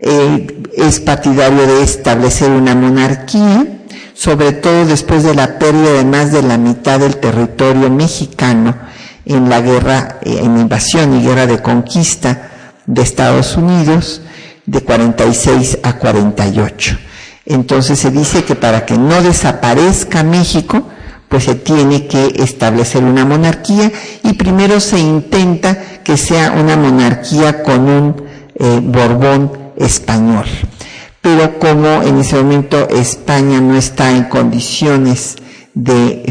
eh, 0.00 0.62
es 0.76 1.00
partidario 1.00 1.66
de 1.66 1.82
establecer 1.82 2.50
una 2.50 2.74
monarquía, 2.74 3.79
sobre 4.20 4.52
todo 4.52 4.84
después 4.84 5.22
de 5.22 5.34
la 5.34 5.58
pérdida 5.58 5.92
de 5.92 6.04
más 6.04 6.30
de 6.30 6.42
la 6.42 6.58
mitad 6.58 7.00
del 7.00 7.16
territorio 7.16 7.88
mexicano 7.88 8.76
en 9.24 9.48
la 9.48 9.62
guerra, 9.62 10.18
en 10.20 10.58
invasión 10.58 11.18
y 11.18 11.24
guerra 11.24 11.46
de 11.46 11.62
conquista 11.62 12.50
de 12.84 13.00
Estados 13.00 13.56
Unidos 13.56 14.20
de 14.66 14.82
46 14.82 15.78
a 15.82 15.96
48. 15.96 16.98
Entonces 17.46 17.98
se 17.98 18.10
dice 18.10 18.44
que 18.44 18.56
para 18.56 18.84
que 18.84 18.98
no 18.98 19.22
desaparezca 19.22 20.22
México, 20.22 20.82
pues 21.30 21.44
se 21.44 21.54
tiene 21.54 22.06
que 22.06 22.34
establecer 22.42 23.02
una 23.02 23.24
monarquía 23.24 23.90
y 24.22 24.34
primero 24.34 24.80
se 24.80 24.98
intenta 24.98 26.02
que 26.04 26.18
sea 26.18 26.52
una 26.52 26.76
monarquía 26.76 27.62
con 27.62 27.88
un 27.88 28.22
eh, 28.54 28.80
Borbón 28.82 29.50
español. 29.78 30.44
Pero 31.20 31.58
como 31.58 32.02
en 32.02 32.20
ese 32.20 32.36
momento 32.36 32.88
España 32.88 33.60
no 33.60 33.76
está 33.76 34.10
en 34.10 34.24
condiciones 34.24 35.36
de 35.74 36.24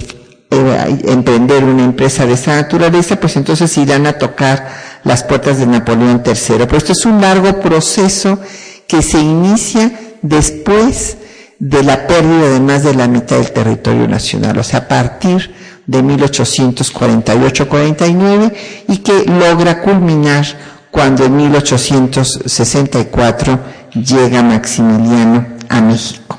eh, 0.51 1.01
emprender 1.05 1.63
una 1.63 1.83
empresa 1.83 2.25
de 2.25 2.33
esa 2.33 2.55
naturaleza, 2.55 3.19
pues 3.19 3.35
entonces 3.35 3.77
irán 3.77 4.07
a 4.07 4.13
tocar 4.13 4.67
las 5.03 5.23
puertas 5.23 5.59
de 5.59 5.67
Napoleón 5.67 6.23
III. 6.25 6.65
Pero 6.65 6.77
esto 6.77 6.93
es 6.93 7.05
un 7.05 7.21
largo 7.21 7.59
proceso 7.59 8.39
que 8.87 9.03
se 9.03 9.19
inicia 9.19 9.91
después 10.21 11.17
de 11.59 11.83
la 11.83 12.07
pérdida 12.07 12.49
de 12.49 12.59
más 12.59 12.83
de 12.83 12.95
la 12.95 13.07
mitad 13.07 13.37
del 13.37 13.51
territorio 13.51 14.07
nacional, 14.07 14.57
o 14.57 14.63
sea, 14.63 14.79
a 14.79 14.87
partir 14.87 15.53
de 15.85 16.03
1848-49 16.03 18.51
y 18.87 18.97
que 18.97 19.25
logra 19.25 19.81
culminar 19.81 20.47
cuando 20.91 21.25
en 21.25 21.37
1864 21.37 23.59
llega 23.93 24.43
Maximiliano 24.43 25.47
a 25.69 25.81
México. 25.81 26.37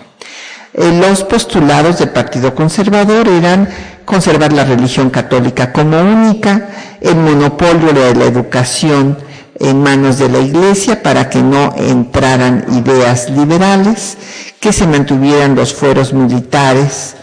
Eh, 0.72 1.00
los 1.00 1.24
postulados 1.24 1.98
del 1.98 2.10
Partido 2.10 2.54
Conservador 2.54 3.28
eran 3.28 3.68
conservar 4.04 4.52
la 4.52 4.64
religión 4.64 5.10
católica 5.10 5.72
como 5.72 6.00
única, 6.00 6.68
el 7.00 7.16
monopolio 7.16 7.92
de 7.92 8.14
la 8.14 8.24
educación 8.24 9.18
en 9.58 9.82
manos 9.82 10.18
de 10.18 10.28
la 10.28 10.38
Iglesia 10.38 11.02
para 11.02 11.28
que 11.28 11.42
no 11.42 11.74
entraran 11.76 12.64
ideas 12.72 13.30
liberales, 13.30 14.16
que 14.58 14.72
se 14.72 14.86
mantuvieran 14.86 15.54
los 15.54 15.74
fueros 15.74 16.12
militares 16.12 17.16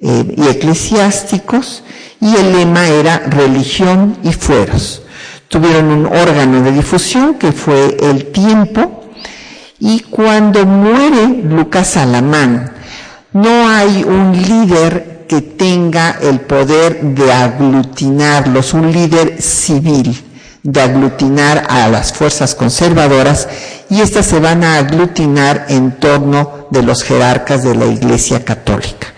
eh, 0.00 0.34
y 0.36 0.48
eclesiásticos, 0.48 1.82
y 2.20 2.34
el 2.36 2.52
lema 2.52 2.88
era 2.88 3.18
religión 3.18 4.16
y 4.22 4.32
fueros. 4.32 5.03
Tuvieron 5.48 5.86
un 5.86 6.06
órgano 6.06 6.62
de 6.62 6.72
difusión 6.72 7.34
que 7.34 7.52
fue 7.52 7.96
el 8.00 8.26
tiempo, 8.26 9.04
y 9.78 10.00
cuando 10.00 10.64
muere 10.64 11.42
Lucas 11.44 11.96
Alamán, 11.96 12.72
no 13.32 13.68
hay 13.68 14.04
un 14.04 14.32
líder 14.32 15.26
que 15.28 15.40
tenga 15.40 16.18
el 16.20 16.40
poder 16.40 17.02
de 17.02 17.32
aglutinarlos, 17.32 18.74
un 18.74 18.92
líder 18.92 19.40
civil 19.40 20.16
de 20.62 20.80
aglutinar 20.80 21.66
a 21.68 21.88
las 21.88 22.12
fuerzas 22.12 22.54
conservadoras 22.54 23.48
y 23.90 24.00
éstas 24.00 24.26
se 24.26 24.40
van 24.40 24.64
a 24.64 24.78
aglutinar 24.78 25.66
en 25.68 25.92
torno 25.92 26.66
de 26.70 26.82
los 26.82 27.02
jerarcas 27.02 27.62
de 27.62 27.74
la 27.74 27.86
Iglesia 27.86 28.44
Católica, 28.44 29.08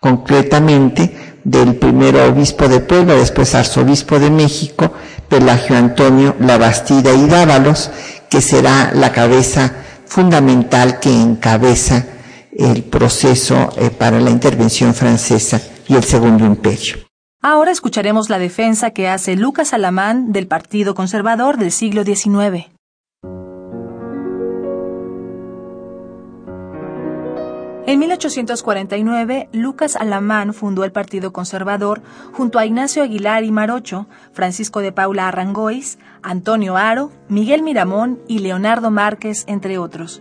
concretamente 0.00 1.38
del 1.44 1.76
primer 1.76 2.16
obispo 2.16 2.66
de 2.66 2.80
Puebla, 2.80 3.14
después 3.14 3.54
arzobispo 3.54 4.18
de 4.18 4.30
México, 4.30 4.92
Pelagio 5.28 5.76
Antonio 5.76 6.36
Labastida 6.40 7.12
y 7.12 7.26
Dávalos, 7.26 7.90
que 8.30 8.40
será 8.40 8.92
la 8.94 9.12
cabeza 9.12 9.72
fundamental 10.06 11.00
que 11.00 11.10
encabeza 11.10 12.06
el 12.52 12.84
proceso 12.84 13.70
eh, 13.76 13.90
para 13.90 14.20
la 14.20 14.30
intervención 14.30 14.94
francesa 14.94 15.60
y 15.88 15.94
el 15.94 16.04
Segundo 16.04 16.46
Imperio. 16.46 16.96
Ahora 17.42 17.70
escucharemos 17.70 18.28
la 18.28 18.38
defensa 18.38 18.90
que 18.90 19.08
hace 19.08 19.36
Lucas 19.36 19.72
Alamán 19.72 20.32
del 20.32 20.46
Partido 20.46 20.94
Conservador 20.94 21.58
del 21.58 21.70
siglo 21.70 22.02
XIX. 22.04 22.75
En 27.88 28.00
1849, 28.00 29.48
Lucas 29.52 29.94
Alamán 29.94 30.52
fundó 30.52 30.82
el 30.82 30.90
Partido 30.90 31.32
Conservador 31.32 32.02
junto 32.32 32.58
a 32.58 32.66
Ignacio 32.66 33.04
Aguilar 33.04 33.44
y 33.44 33.52
Marocho, 33.52 34.08
Francisco 34.32 34.80
de 34.80 34.90
Paula 34.90 35.28
Arrangois, 35.28 36.00
Antonio 36.20 36.76
Aro, 36.76 37.12
Miguel 37.28 37.62
Miramón 37.62 38.18
y 38.26 38.40
Leonardo 38.40 38.90
Márquez, 38.90 39.44
entre 39.46 39.78
otros. 39.78 40.20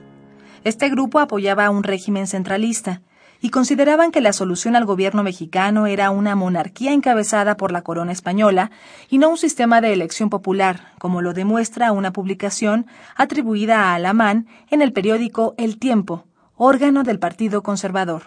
Este 0.63 0.89
grupo 0.89 1.17
apoyaba 1.17 1.65
a 1.65 1.71
un 1.71 1.81
régimen 1.81 2.27
centralista, 2.27 3.01
y 3.41 3.49
consideraban 3.49 4.11
que 4.11 4.21
la 4.21 4.33
solución 4.33 4.75
al 4.75 4.85
gobierno 4.85 5.23
mexicano 5.23 5.87
era 5.87 6.11
una 6.11 6.35
monarquía 6.35 6.93
encabezada 6.93 7.57
por 7.57 7.71
la 7.71 7.81
corona 7.81 8.11
española 8.11 8.69
y 9.09 9.17
no 9.17 9.29
un 9.29 9.37
sistema 9.37 9.81
de 9.81 9.91
elección 9.91 10.29
popular, 10.29 10.93
como 10.99 11.21
lo 11.21 11.33
demuestra 11.33 11.91
una 11.91 12.13
publicación 12.13 12.85
atribuida 13.15 13.85
a 13.85 13.95
Alamán 13.95 14.47
en 14.69 14.81
el 14.81 14.93
periódico 14.93 15.53
El 15.57 15.77
Tiempo, 15.77 16.25
órgano 16.57 17.03
del 17.03 17.19
Partido 17.19 17.63
Conservador. 17.63 18.23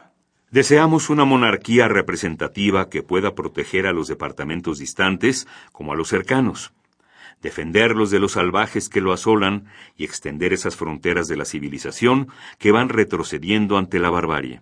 Deseamos 0.50 1.08
una 1.08 1.24
monarquía 1.24 1.88
representativa 1.88 2.88
que 2.88 3.02
pueda 3.02 3.34
proteger 3.34 3.86
a 3.86 3.92
los 3.92 4.08
departamentos 4.08 4.78
distantes 4.78 5.46
como 5.72 5.92
a 5.92 5.96
los 5.96 6.08
cercanos, 6.08 6.72
defenderlos 7.40 8.10
de 8.10 8.18
los 8.18 8.32
salvajes 8.32 8.88
que 8.88 9.00
lo 9.00 9.12
asolan 9.12 9.66
y 9.96 10.04
extender 10.04 10.52
esas 10.52 10.76
fronteras 10.76 11.26
de 11.28 11.36
la 11.36 11.44
civilización 11.44 12.28
que 12.58 12.70
van 12.70 12.88
retrocediendo 12.88 13.78
ante 13.78 13.98
la 13.98 14.10
barbarie. 14.10 14.60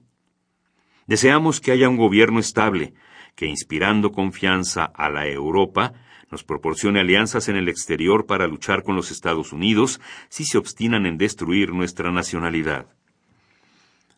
Deseamos 1.06 1.60
que 1.60 1.72
haya 1.72 1.88
un 1.88 1.96
gobierno 1.96 2.40
estable, 2.40 2.94
que 3.34 3.46
inspirando 3.46 4.12
confianza 4.12 4.84
a 4.84 5.08
la 5.08 5.26
Europa, 5.26 5.92
nos 6.30 6.42
proporcione 6.42 7.00
alianzas 7.00 7.48
en 7.48 7.56
el 7.56 7.68
exterior 7.68 8.26
para 8.26 8.48
luchar 8.48 8.82
con 8.82 8.96
los 8.96 9.10
Estados 9.12 9.52
Unidos 9.52 10.00
si 10.28 10.44
se 10.44 10.58
obstinan 10.58 11.06
en 11.06 11.18
destruir 11.18 11.72
nuestra 11.72 12.10
nacionalidad. 12.10 12.95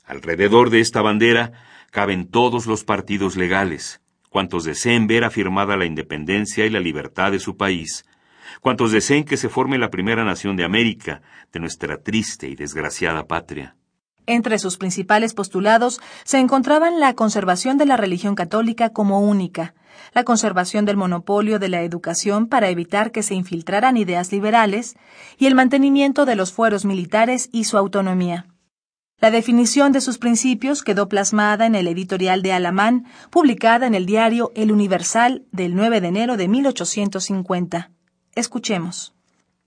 Alrededor 0.08 0.70
de 0.70 0.80
esta 0.80 1.02
bandera 1.02 1.52
caben 1.90 2.28
todos 2.28 2.66
los 2.66 2.82
partidos 2.82 3.36
legales, 3.36 4.00
cuantos 4.30 4.64
deseen 4.64 5.06
ver 5.06 5.22
afirmada 5.22 5.76
la 5.76 5.84
independencia 5.84 6.64
y 6.64 6.70
la 6.70 6.80
libertad 6.80 7.30
de 7.30 7.38
su 7.38 7.58
país, 7.58 8.06
cuantos 8.62 8.90
deseen 8.90 9.24
que 9.24 9.36
se 9.36 9.50
forme 9.50 9.76
la 9.76 9.90
primera 9.90 10.24
nación 10.24 10.56
de 10.56 10.64
América, 10.64 11.20
de 11.52 11.60
nuestra 11.60 11.98
triste 12.02 12.48
y 12.48 12.56
desgraciada 12.56 13.26
patria. 13.26 13.76
Entre 14.24 14.58
sus 14.58 14.78
principales 14.78 15.34
postulados 15.34 16.00
se 16.24 16.38
encontraban 16.38 17.00
la 17.00 17.14
conservación 17.14 17.76
de 17.76 17.84
la 17.84 17.98
religión 17.98 18.34
católica 18.34 18.90
como 18.90 19.20
única, 19.20 19.74
la 20.14 20.24
conservación 20.24 20.86
del 20.86 20.96
monopolio 20.96 21.58
de 21.58 21.68
la 21.68 21.82
educación 21.82 22.46
para 22.46 22.70
evitar 22.70 23.10
que 23.10 23.22
se 23.22 23.34
infiltraran 23.34 23.98
ideas 23.98 24.32
liberales 24.32 24.96
y 25.36 25.46
el 25.46 25.54
mantenimiento 25.54 26.24
de 26.24 26.34
los 26.34 26.52
fueros 26.52 26.86
militares 26.86 27.50
y 27.52 27.64
su 27.64 27.76
autonomía. 27.76 28.46
La 29.20 29.32
definición 29.32 29.90
de 29.90 30.00
sus 30.00 30.16
principios 30.18 30.84
quedó 30.84 31.08
plasmada 31.08 31.66
en 31.66 31.74
el 31.74 31.88
editorial 31.88 32.40
de 32.40 32.52
Alamán, 32.52 33.04
publicada 33.30 33.88
en 33.88 33.96
el 33.96 34.06
diario 34.06 34.52
El 34.54 34.70
Universal 34.70 35.44
del 35.50 35.74
9 35.74 36.00
de 36.00 36.06
enero 36.06 36.36
de 36.36 36.46
1850. 36.46 37.90
Escuchemos. 38.36 39.14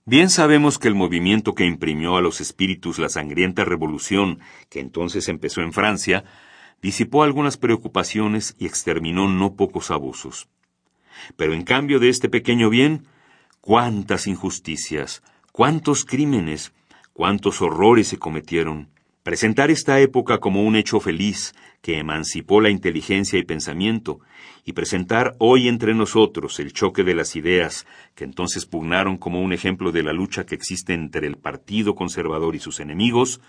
Bien 0.06 0.30
sabemos 0.30 0.78
que 0.78 0.88
el 0.88 0.94
movimiento 0.94 1.54
que 1.54 1.66
imprimió 1.66 2.16
a 2.16 2.22
los 2.22 2.40
espíritus 2.40 2.98
la 2.98 3.10
sangrienta 3.10 3.66
revolución 3.66 4.40
que 4.70 4.80
entonces 4.80 5.28
empezó 5.28 5.60
en 5.60 5.74
Francia, 5.74 6.24
disipó 6.80 7.22
algunas 7.22 7.58
preocupaciones 7.58 8.56
y 8.58 8.64
exterminó 8.64 9.28
no 9.28 9.54
pocos 9.54 9.90
abusos. 9.90 10.48
Pero 11.36 11.52
en 11.52 11.64
cambio 11.64 12.00
de 12.00 12.08
este 12.08 12.30
pequeño 12.30 12.70
bien, 12.70 13.06
cuántas 13.60 14.26
injusticias, 14.26 15.22
cuántos 15.52 16.06
crímenes, 16.06 16.72
cuántos 17.12 17.60
horrores 17.60 18.08
se 18.08 18.18
cometieron, 18.18 18.88
Presentar 19.22 19.70
esta 19.70 20.00
época 20.00 20.38
como 20.38 20.64
un 20.64 20.74
hecho 20.74 20.98
feliz 20.98 21.54
que 21.80 21.98
emancipó 21.98 22.60
la 22.60 22.70
inteligencia 22.70 23.38
y 23.38 23.44
pensamiento, 23.44 24.18
y 24.64 24.72
presentar 24.72 25.36
hoy 25.38 25.68
entre 25.68 25.94
nosotros 25.94 26.58
el 26.58 26.72
choque 26.72 27.04
de 27.04 27.14
las 27.14 27.36
ideas 27.36 27.86
que 28.16 28.24
entonces 28.24 28.66
pugnaron 28.66 29.18
como 29.18 29.40
un 29.40 29.52
ejemplo 29.52 29.92
de 29.92 30.02
la 30.02 30.12
lucha 30.12 30.44
que 30.44 30.56
existe 30.56 30.92
entre 30.92 31.28
el 31.28 31.36
Partido 31.36 31.94
Conservador 31.94 32.56
y 32.56 32.58
sus 32.58 32.80
enemigos, 32.80 33.40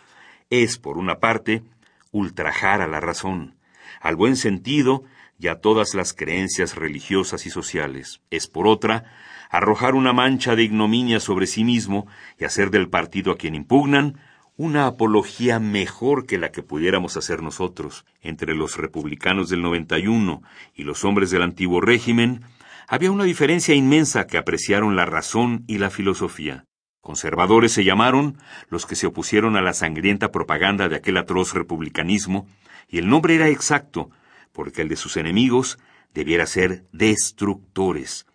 es, 0.52 0.78
por 0.78 1.00
una 1.00 1.18
parte, 1.18 1.64
ultrajar 2.12 2.82
a 2.82 2.88
la 2.88 3.00
razón, 3.00 3.56
al 4.00 4.16
buen 4.16 4.36
sentido 4.36 5.04
y 5.40 5.48
a 5.48 5.56
todas 5.56 5.96
las 5.96 6.14
creencias 6.14 6.76
religiosas 6.76 7.48
y 7.48 7.50
sociales. 7.50 8.22
Es, 8.30 8.46
por 8.46 8.68
otra, 8.68 9.06
arrojar 9.50 9.96
una 9.96 10.14
mancha 10.14 10.56
de 10.56 10.62
ignominia 10.62 11.20
sobre 11.20 11.48
sí 11.48 11.64
mismo 11.64 12.06
y 12.40 12.44
hacer 12.44 12.70
del 12.70 12.90
partido 12.90 13.32
a 13.32 13.38
quien 13.38 13.56
impugnan 13.56 14.20
una 14.56 14.86
apología 14.86 15.60
mejor 15.60 16.26
que 16.26 16.38
la 16.38 16.52
que 16.52 16.62
pudiéramos 16.62 17.18
hacer 17.18 17.42
nosotros. 17.42 18.06
Entre 18.22 18.54
los 18.54 18.78
republicanos 18.78 19.50
del 19.50 19.62
91 19.62 20.42
y 20.76 20.84
los 20.84 21.04
hombres 21.06 21.32
del 21.32 21.42
antiguo 21.42 21.82
régimen, 21.82 22.42
había 22.88 23.12
una 23.12 23.24
diferencia 23.24 23.74
inmensa 23.74 24.28
que 24.28 24.38
apreciaron 24.38 24.96
la 24.96 25.06
razón 25.06 25.64
y 25.68 25.80
la 25.80 25.90
filosofía. 25.90 26.66
Conservadores 27.02 27.74
se 27.74 27.84
llamaron 27.84 28.38
los 28.70 28.86
que 28.86 28.96
se 28.96 29.08
opusieron 29.08 29.58
a 29.58 29.62
la 29.62 29.74
sangrienta 29.74 30.32
propaganda 30.32 30.88
de 30.88 30.98
aquel 30.98 31.18
atroz 31.18 31.54
republicanismo, 31.54 32.48
y 32.88 33.00
el 33.00 33.10
nombre 33.10 33.36
era 33.36 33.50
exacto, 33.50 34.10
porque 34.52 34.84
el 34.84 34.90
de 34.90 34.96
sus 34.96 35.18
enemigos 35.18 35.80
debiera 36.14 36.46
ser 36.46 36.86
destructores, 36.92 38.26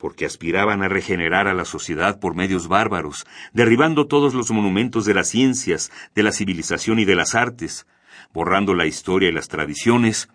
porque 0.00 0.24
aspiraban 0.24 0.82
a 0.82 0.88
regenerar 0.88 1.46
a 1.46 1.52
la 1.52 1.66
sociedad 1.66 2.18
por 2.18 2.34
medios 2.34 2.68
bárbaros, 2.68 3.26
derribando 3.52 4.06
todos 4.06 4.32
los 4.32 4.50
monumentos 4.50 5.04
de 5.04 5.12
las 5.12 5.28
ciencias, 5.28 5.92
de 6.14 6.22
la 6.22 6.32
civilización 6.32 6.98
y 6.98 7.04
de 7.04 7.14
las 7.14 7.34
artes, 7.34 7.86
borrando 8.32 8.74
la 8.74 8.86
historia 8.86 9.28
y 9.28 9.32
las 9.32 9.48
tradiciones, 9.48 10.30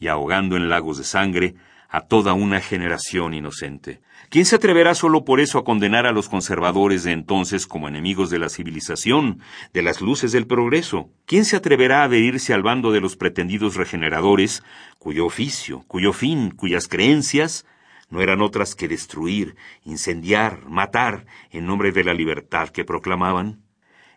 y 0.00 0.08
ahogando 0.08 0.56
en 0.56 0.70
lagos 0.70 0.96
de 0.96 1.04
sangre 1.04 1.54
a 1.90 2.00
toda 2.00 2.32
una 2.32 2.60
generación 2.60 3.34
inocente. 3.34 4.00
¿Quién 4.30 4.46
se 4.46 4.56
atreverá 4.56 4.94
solo 4.94 5.24
por 5.24 5.40
eso 5.40 5.58
a 5.58 5.64
condenar 5.64 6.06
a 6.06 6.12
los 6.12 6.28
conservadores 6.28 7.02
de 7.02 7.12
entonces 7.12 7.66
como 7.66 7.88
enemigos 7.88 8.30
de 8.30 8.38
la 8.38 8.48
civilización, 8.48 9.40
de 9.74 9.82
las 9.82 10.00
luces 10.00 10.32
del 10.32 10.46
progreso? 10.46 11.10
¿Quién 11.26 11.44
se 11.44 11.56
atreverá 11.56 12.00
a 12.00 12.04
adherirse 12.04 12.54
al 12.54 12.62
bando 12.62 12.90
de 12.90 13.00
los 13.00 13.16
pretendidos 13.16 13.74
regeneradores, 13.74 14.62
cuyo 14.98 15.26
oficio, 15.26 15.84
cuyo 15.88 16.12
fin, 16.12 16.52
cuyas 16.52 16.88
creencias 16.88 17.66
no 18.10 18.20
eran 18.20 18.42
otras 18.42 18.74
que 18.74 18.88
destruir, 18.88 19.56
incendiar, 19.84 20.68
matar 20.68 21.26
en 21.50 21.66
nombre 21.66 21.92
de 21.92 22.04
la 22.04 22.12
libertad 22.12 22.68
que 22.68 22.84
proclamaban? 22.84 23.62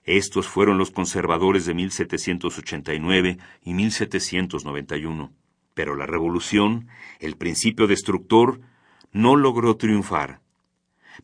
Estos 0.04 0.48
fueron 0.48 0.78
los 0.78 0.92
conservadores 0.92 1.66
de 1.66 1.74
1789 1.74 3.38
y 3.64 3.74
1791. 3.74 5.32
Pero 5.74 5.96
la 5.96 6.06
revolución, 6.06 6.88
el 7.20 7.38
principio 7.38 7.88
destructor, 7.88 8.60
no 9.12 9.36
logró 9.36 9.78
triunfar. 9.78 10.42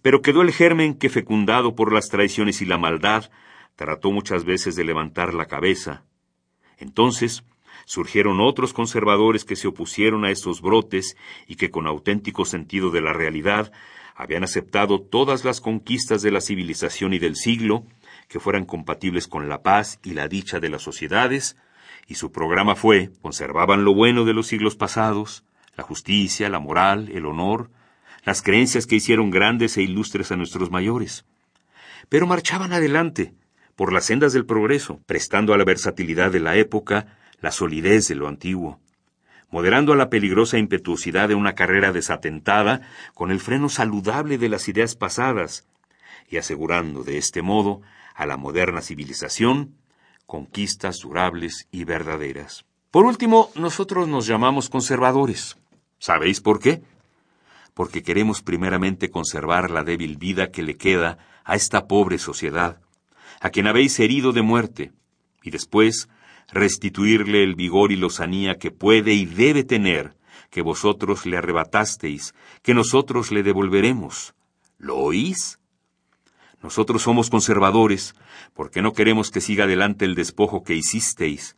Pero 0.02 0.22
quedó 0.22 0.42
el 0.42 0.52
germen 0.52 0.94
que, 0.94 1.10
fecundado 1.10 1.76
por 1.76 1.92
las 1.92 2.08
traiciones 2.10 2.62
y 2.62 2.66
la 2.66 2.78
maldad, 2.78 3.30
trató 3.76 4.12
muchas 4.12 4.46
veces 4.46 4.76
de 4.76 4.84
levantar 4.84 5.34
la 5.34 5.46
cabeza. 5.46 6.04
Entonces, 6.78 7.44
surgieron 7.90 8.40
otros 8.40 8.72
conservadores 8.72 9.46
que 9.46 9.56
se 9.56 9.68
opusieron 9.68 10.24
a 10.24 10.30
estos 10.30 10.62
brotes 10.62 11.18
y 11.48 11.56
que 11.56 11.72
con 11.72 11.88
auténtico 11.88 12.46
sentido 12.46 12.92
de 12.92 13.02
la 13.02 13.14
realidad 13.14 13.72
habían 14.14 14.44
aceptado 14.44 15.02
todas 15.02 15.44
las 15.44 15.60
conquistas 15.60 16.22
de 16.22 16.30
la 16.30 16.40
civilización 16.40 17.16
y 17.16 17.20
del 17.20 17.36
siglo 17.36 17.88
que 18.28 18.40
fueran 18.40 18.66
compatibles 18.66 19.28
con 19.28 19.50
la 19.50 19.64
paz 19.64 20.00
y 20.04 20.12
la 20.12 20.28
dicha 20.28 20.60
de 20.60 20.70
las 20.70 20.84
sociedades, 20.84 21.58
y 22.06 22.14
su 22.14 22.32
programa 22.32 22.76
fue 22.76 23.10
conservaban 23.24 23.84
lo 23.84 23.96
bueno 23.96 24.24
de 24.24 24.34
los 24.34 24.46
siglos 24.46 24.76
pasados, 24.76 25.44
la 25.76 25.84
justicia, 25.84 26.48
la 26.48 26.60
moral, 26.60 27.10
el 27.12 27.26
honor, 27.26 27.72
las 28.24 28.44
creencias 28.44 28.86
que 28.86 28.98
hicieron 28.98 29.32
grandes 29.32 29.78
e 29.78 29.82
ilustres 29.82 30.32
a 30.32 30.36
nuestros 30.36 30.70
mayores. 30.70 31.26
Pero 32.08 32.28
marchaban 32.28 32.72
adelante, 32.72 33.34
por 33.76 33.92
las 33.92 34.06
sendas 34.06 34.32
del 34.32 34.46
progreso, 34.46 35.00
prestando 35.08 35.56
a 35.56 35.58
la 35.58 35.64
versatilidad 35.64 36.32
de 36.32 36.40
la 36.40 36.56
época 36.56 37.16
la 37.42 37.52
solidez 37.52 38.08
de 38.08 38.16
lo 38.16 38.28
antiguo, 38.28 38.80
moderando 39.52 39.94
a 39.94 39.96
la 39.96 40.10
peligrosa 40.10 40.58
impetuosidad 40.58 41.30
de 41.30 41.36
una 41.36 41.56
carrera 41.56 41.92
desatentada 41.92 42.82
con 43.14 43.32
el 43.32 43.40
freno 43.40 43.70
saludable 43.70 44.38
de 44.38 44.50
las 44.50 44.68
ideas 44.68 44.96
pasadas, 44.96 45.66
y 46.30 46.38
asegurando 46.38 47.04
de 47.04 47.18
este 47.18 47.42
modo 47.42 47.82
a 48.14 48.26
la 48.26 48.38
moderna 48.38 48.82
civilización 48.82 49.76
conquistas 50.26 51.00
durables 51.00 51.68
y 51.72 51.86
verdaderas. 51.86 52.66
Por 52.92 53.06
último, 53.06 53.50
nosotros 53.56 54.08
nos 54.08 54.28
llamamos 54.28 54.70
conservadores. 54.70 55.58
¿Sabéis 55.98 56.40
por 56.40 56.60
qué? 56.60 56.84
Porque 57.74 58.04
queremos 58.04 58.42
primeramente 58.42 59.10
conservar 59.10 59.72
la 59.72 59.84
débil 59.84 60.18
vida 60.18 60.52
que 60.52 60.62
le 60.62 60.78
queda 60.78 61.18
a 61.44 61.56
esta 61.56 61.88
pobre 61.88 62.20
sociedad, 62.20 62.80
a 63.42 63.50
quien 63.50 63.68
habéis 63.68 64.00
herido 64.00 64.32
de 64.32 64.42
muerte, 64.44 64.92
y 65.42 65.50
después 65.50 66.10
restituirle 66.52 67.44
el 67.44 67.56
vigor 67.56 67.92
y 67.92 67.96
lozanía 67.96 68.58
que 68.58 68.72
puede 68.72 69.14
y 69.14 69.26
debe 69.26 69.64
tener, 69.64 70.16
que 70.50 70.62
vosotros 70.62 71.26
le 71.26 71.38
arrebatasteis, 71.38 72.34
que 72.64 72.74
nosotros 72.74 73.32
le 73.32 73.44
devolveremos. 73.44 74.34
¿Lo 74.78 74.98
oís? 74.98 75.60
Nosotros 76.62 77.04
somos 77.04 77.30
conservadores, 77.30 78.16
porque 78.54 78.82
no 78.82 78.94
queremos 78.94 79.32
que 79.32 79.42
siga 79.42 79.64
adelante 79.64 80.06
el 80.06 80.16
despojo 80.16 80.64
que 80.64 80.76
hicisteis. 80.76 81.56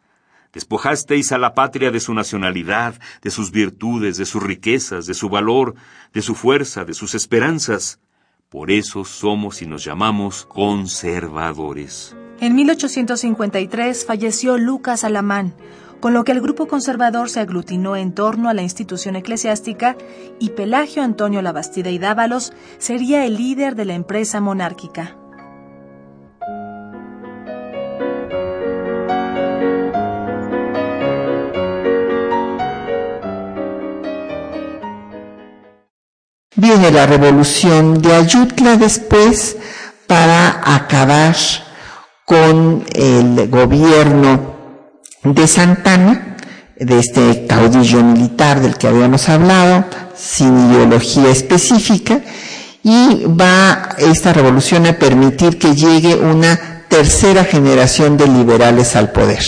Despojasteis 0.54 1.32
a 1.32 1.38
la 1.38 1.54
patria 1.54 1.92
de 1.92 2.02
su 2.02 2.14
nacionalidad, 2.14 3.00
de 3.22 3.32
sus 3.32 3.52
virtudes, 3.52 4.18
de 4.18 4.26
sus 4.26 4.44
riquezas, 4.44 5.06
de 5.06 5.14
su 5.14 5.30
valor, 5.30 5.76
de 6.14 6.22
su 6.22 6.36
fuerza, 6.36 6.84
de 6.84 6.94
sus 6.94 7.16
esperanzas. 7.16 8.00
Por 8.50 8.70
eso 8.70 9.06
somos 9.06 9.62
y 9.62 9.66
nos 9.66 9.86
llamamos 9.86 10.46
conservadores. 10.46 12.16
En 12.42 12.56
1853 12.56 14.04
falleció 14.04 14.58
Lucas 14.58 15.04
Alamán, 15.04 15.54
con 16.00 16.16
lo 16.16 16.24
que 16.24 16.32
el 16.32 16.42
grupo 16.42 16.68
conservador 16.68 17.30
se 17.30 17.40
aglutinó 17.40 17.96
en 17.96 18.14
torno 18.14 18.50
a 18.50 18.56
la 18.56 18.64
institución 18.64 19.16
eclesiástica 19.16 19.96
y 20.40 20.50
Pelagio 20.50 21.04
Antonio 21.04 21.44
Labastida 21.44 21.92
y 21.92 22.00
Dávalos 22.00 22.52
sería 22.80 23.26
el 23.28 23.38
líder 23.38 23.76
de 23.76 23.86
la 23.86 23.94
empresa 23.94 24.42
monárquica. 24.42 25.18
Viene 36.56 36.90
la 36.90 37.06
revolución 37.06 38.02
de 38.02 38.16
Ayutla 38.16 38.78
después 38.78 39.58
para 40.08 40.76
acabar 40.76 41.36
con 42.32 42.86
el 42.94 43.50
gobierno 43.50 44.56
de 45.22 45.48
Santana, 45.48 46.38
de 46.78 46.98
este 46.98 47.46
caudillo 47.46 48.02
militar 48.02 48.62
del 48.62 48.78
que 48.78 48.88
habíamos 48.88 49.28
hablado, 49.28 49.84
sin 50.16 50.72
ideología 50.72 51.30
específica, 51.30 52.22
y 52.84 53.26
va 53.26 53.90
esta 53.98 54.32
revolución 54.32 54.86
a 54.86 54.98
permitir 54.98 55.60
que 55.60 55.76
llegue 55.76 56.16
una 56.16 56.86
tercera 56.88 57.44
generación 57.44 58.16
de 58.16 58.30
liberales 58.30 58.96
al 58.96 59.12
poder. 59.12 59.44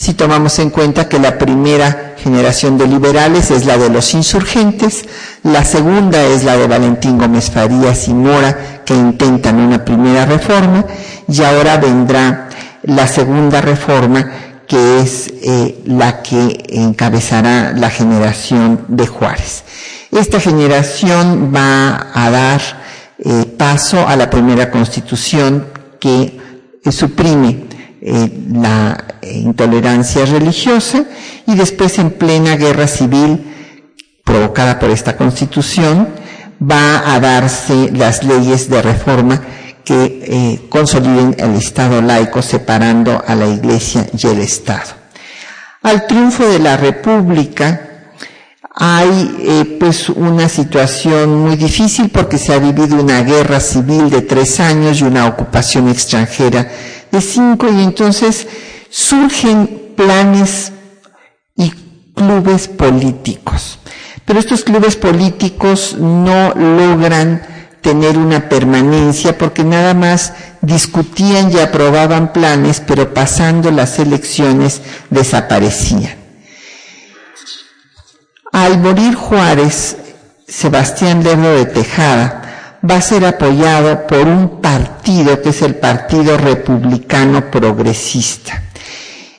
Si 0.00 0.14
tomamos 0.14 0.58
en 0.60 0.70
cuenta 0.70 1.10
que 1.10 1.18
la 1.18 1.36
primera 1.36 2.14
generación 2.16 2.78
de 2.78 2.86
liberales 2.86 3.50
es 3.50 3.66
la 3.66 3.76
de 3.76 3.90
los 3.90 4.14
insurgentes, 4.14 5.04
la 5.42 5.62
segunda 5.62 6.24
es 6.24 6.42
la 6.42 6.56
de 6.56 6.66
Valentín 6.66 7.18
Gómez 7.18 7.50
Farías 7.50 8.08
y 8.08 8.14
Mora, 8.14 8.80
que 8.86 8.94
intentan 8.94 9.56
una 9.56 9.84
primera 9.84 10.24
reforma, 10.24 10.86
y 11.28 11.42
ahora 11.42 11.76
vendrá 11.76 12.48
la 12.84 13.06
segunda 13.06 13.60
reforma 13.60 14.24
que 14.66 15.00
es 15.00 15.34
eh, 15.42 15.82
la 15.84 16.22
que 16.22 16.64
encabezará 16.70 17.74
la 17.76 17.90
generación 17.90 18.86
de 18.88 19.06
Juárez. 19.06 19.64
Esta 20.10 20.40
generación 20.40 21.52
va 21.54 22.06
a 22.14 22.30
dar 22.30 22.62
eh, 23.18 23.44
paso 23.58 24.08
a 24.08 24.16
la 24.16 24.30
primera 24.30 24.70
constitución 24.70 25.66
que 26.00 26.40
eh, 26.82 26.90
suprime 26.90 27.68
la 28.00 29.04
intolerancia 29.22 30.24
religiosa 30.24 31.04
y 31.46 31.54
después 31.54 31.98
en 31.98 32.10
plena 32.10 32.56
guerra 32.56 32.86
civil 32.86 33.44
provocada 34.24 34.78
por 34.78 34.90
esta 34.90 35.16
constitución 35.16 36.08
va 36.60 37.14
a 37.14 37.20
darse 37.20 37.90
las 37.92 38.22
leyes 38.24 38.68
de 38.68 38.82
reforma 38.82 39.42
que 39.84 40.04
eh, 40.04 40.66
consoliden 40.68 41.34
el 41.38 41.54
Estado 41.54 42.00
laico 42.02 42.42
separando 42.42 43.22
a 43.26 43.34
la 43.34 43.46
Iglesia 43.46 44.06
y 44.16 44.26
el 44.26 44.40
Estado. 44.40 45.00
Al 45.82 46.06
triunfo 46.06 46.46
de 46.46 46.58
la 46.58 46.76
República 46.76 47.86
hay 48.74 49.36
eh, 49.40 49.76
pues 49.80 50.08
una 50.10 50.48
situación 50.48 51.40
muy 51.40 51.56
difícil 51.56 52.10
porque 52.10 52.38
se 52.38 52.54
ha 52.54 52.58
vivido 52.58 53.02
una 53.02 53.22
guerra 53.22 53.60
civil 53.60 54.10
de 54.10 54.22
tres 54.22 54.60
años 54.60 55.00
y 55.00 55.04
una 55.04 55.26
ocupación 55.26 55.88
extranjera 55.88 56.70
de 57.10 57.20
cinco 57.20 57.68
y 57.70 57.82
entonces 57.82 58.46
surgen 58.90 59.92
planes 59.96 60.72
y 61.56 61.70
clubes 62.14 62.68
políticos. 62.68 63.78
Pero 64.24 64.38
estos 64.38 64.62
clubes 64.64 64.96
políticos 64.96 65.96
no 65.98 66.54
logran 66.54 67.42
tener 67.80 68.18
una 68.18 68.48
permanencia 68.48 69.36
porque 69.38 69.64
nada 69.64 69.94
más 69.94 70.34
discutían 70.60 71.50
y 71.50 71.58
aprobaban 71.58 72.32
planes, 72.32 72.80
pero 72.86 73.12
pasando 73.14 73.70
las 73.70 73.98
elecciones 73.98 74.82
desaparecían. 75.08 76.16
Al 78.52 78.78
morir 78.78 79.14
Juárez, 79.14 79.96
Sebastián 80.46 81.22
Lerdo 81.22 81.54
de 81.54 81.66
Tejada 81.66 82.40
va 82.88 82.96
a 82.96 83.00
ser 83.00 83.24
apoyado 83.24 84.06
por 84.06 84.26
un 84.26 84.60
partido 84.60 85.40
que 85.42 85.50
es 85.50 85.62
el 85.62 85.76
Partido 85.76 86.36
Republicano 86.36 87.50
Progresista. 87.50 88.62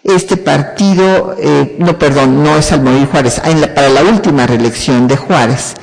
Este 0.04 0.38
partido, 0.38 1.36
eh, 1.40 1.76
no, 1.80 1.98
perdón, 1.98 2.44
no 2.44 2.58
es 2.58 2.72
al 2.72 2.82
morir 2.82 3.08
Juárez, 3.08 3.40
para 3.40 3.90
la 3.90 4.04
última 4.04 4.48
reelección 4.48 5.08
de 5.08 5.18
Juárez, 5.18 5.76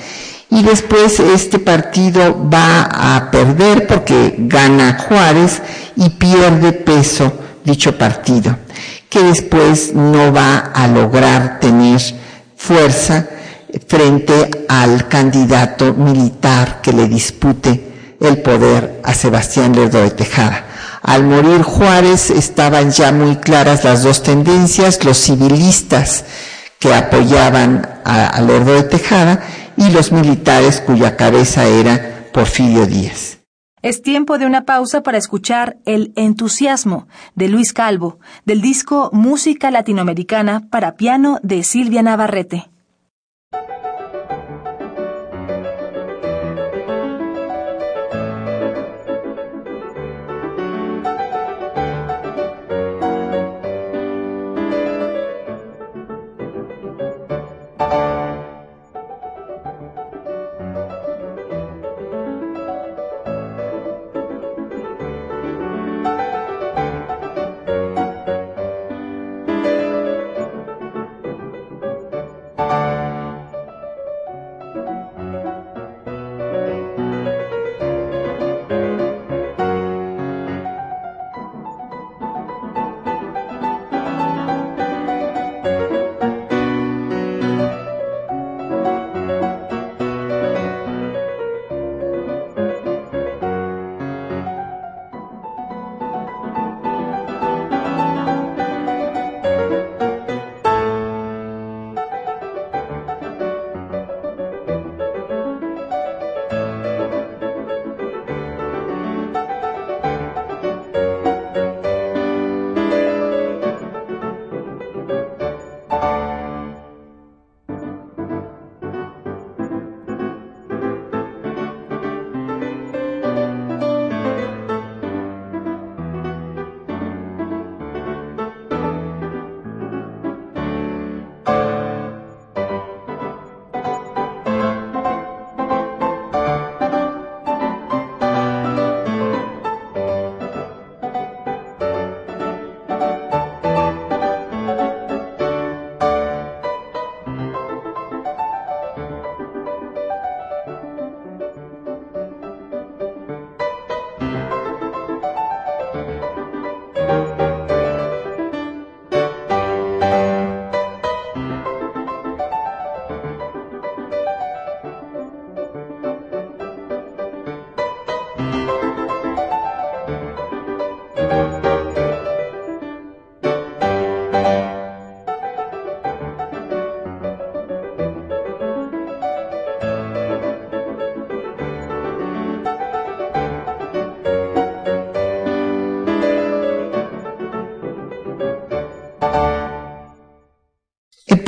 y 0.50 0.62
después 0.62 1.20
este 1.20 1.58
partido 1.58 2.48
va 2.52 3.16
a 3.16 3.30
perder 3.30 3.86
porque 3.86 4.34
gana 4.38 4.98
Juárez 5.06 5.60
y 5.96 6.08
pierde 6.10 6.72
peso 6.72 7.32
dicho 7.64 7.96
partido, 7.96 8.56
que 9.08 9.22
después 9.22 9.94
no 9.94 10.32
va 10.32 10.58
a 10.74 10.88
lograr 10.88 11.60
tener 11.60 12.00
fuerza 12.56 13.26
frente 13.86 14.50
al 14.68 15.08
candidato 15.08 15.94
militar 15.94 16.80
que 16.80 16.92
le 16.92 17.06
dispute 17.06 18.16
el 18.20 18.38
poder 18.42 19.00
a 19.04 19.14
Sebastián 19.14 19.74
Lerdo 19.74 20.02
de 20.02 20.10
Tejada. 20.10 20.64
Al 21.02 21.24
morir 21.24 21.62
Juárez 21.62 22.30
estaban 22.30 22.90
ya 22.90 23.12
muy 23.12 23.36
claras 23.36 23.84
las 23.84 24.02
dos 24.02 24.22
tendencias, 24.22 25.04
los 25.04 25.18
civilistas 25.18 26.24
que 26.78 26.94
apoyaban 26.94 27.88
a, 28.04 28.40
Lerdo 28.40 28.74
de 28.74 28.84
Tejada 28.84 29.40
y 29.76 29.90
los 29.90 30.12
militares 30.12 30.80
cuya 30.80 31.16
cabeza 31.16 31.66
era 31.66 32.26
Porfirio 32.32 32.86
Díaz. 32.86 33.38
Es 33.80 34.02
tiempo 34.02 34.38
de 34.38 34.46
una 34.46 34.64
pausa 34.64 35.04
para 35.04 35.18
escuchar 35.18 35.76
El 35.86 36.12
entusiasmo 36.16 37.06
de 37.36 37.48
Luis 37.48 37.72
Calvo, 37.72 38.18
del 38.44 38.60
disco 38.60 39.08
Música 39.12 39.70
Latinoamericana 39.70 40.68
para 40.68 40.96
piano 40.96 41.38
de 41.44 41.62
Silvia 41.62 42.02
Navarrete. 42.02 42.70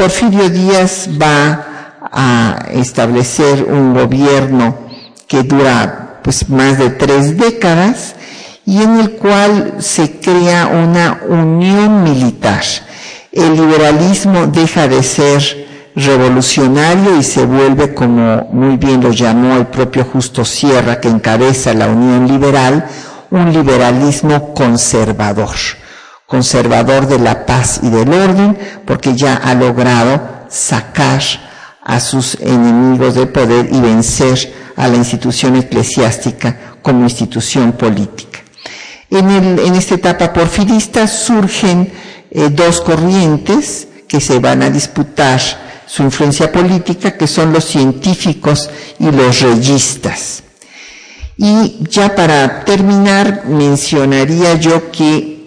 Porfirio 0.01 0.49
Díaz 0.49 1.11
va 1.21 1.67
a 2.11 2.69
establecer 2.73 3.65
un 3.65 3.93
gobierno 3.93 4.75
que 5.29 5.43
dura 5.43 6.21
pues 6.23 6.49
más 6.49 6.79
de 6.79 6.89
tres 6.89 7.37
décadas 7.37 8.15
y 8.65 8.81
en 8.81 8.99
el 8.99 9.11
cual 9.11 9.75
se 9.81 10.19
crea 10.19 10.69
una 10.69 11.21
unión 11.29 12.03
militar. 12.03 12.63
El 13.31 13.55
liberalismo 13.55 14.47
deja 14.47 14.89
de 14.89 15.03
ser 15.03 15.69
revolucionario 15.95 17.19
y 17.19 17.23
se 17.23 17.45
vuelve, 17.45 17.93
como 17.93 18.49
muy 18.53 18.79
bien 18.79 19.03
lo 19.03 19.13
llamó 19.13 19.57
el 19.57 19.67
propio 19.67 20.07
Justo 20.07 20.47
Sierra, 20.47 20.99
que 20.99 21.09
encabeza 21.09 21.75
la 21.75 21.89
Unión 21.89 22.27
Liberal, 22.27 22.87
un 23.31 23.53
liberalismo 23.53 24.55
conservador 24.55 25.57
conservador 26.31 27.09
de 27.09 27.19
la 27.19 27.45
paz 27.45 27.81
y 27.83 27.91
del 27.91 28.15
orden, 28.15 28.57
porque 28.87 29.17
ya 29.17 29.35
ha 29.35 29.53
logrado 29.53 30.47
sacar 30.49 31.21
a 31.83 31.99
sus 31.99 32.37
enemigos 32.37 33.17
de 33.17 33.27
poder 33.27 33.69
y 33.73 33.81
vencer 33.81 34.55
a 34.77 34.87
la 34.87 34.97
institución 34.97 35.57
eclesiástica 35.57 36.77
como 36.83 37.03
institución 37.03 37.73
política. 37.73 38.39
En, 39.11 39.75
esta 39.75 39.97
etapa 39.97 40.33
porfirista 40.33 41.09
surgen 41.09 41.91
eh, 42.31 42.49
dos 42.49 42.81
corrientes 42.81 43.89
que 44.07 44.21
se 44.21 44.39
van 44.39 44.63
a 44.63 44.71
disputar 44.71 45.41
su 45.85 46.05
influencia 46.05 46.53
política, 46.53 47.17
que 47.17 47.27
son 47.27 47.53
los 47.53 47.65
científicos 47.65 48.71
y 49.01 49.11
los 49.11 49.41
reyistas. 49.41 50.45
Y 51.37 51.81
ya 51.91 52.15
para 52.15 52.65
terminar, 52.65 53.47
mencionaría 53.47 54.55
yo 54.55 54.93
que 54.93 55.40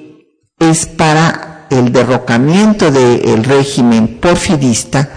es 0.60 0.86
para 0.86 1.66
el 1.70 1.91
derrocamiento 1.91 2.91
del 2.91 3.43
régimen 3.43 4.20
porfirista 4.20 5.10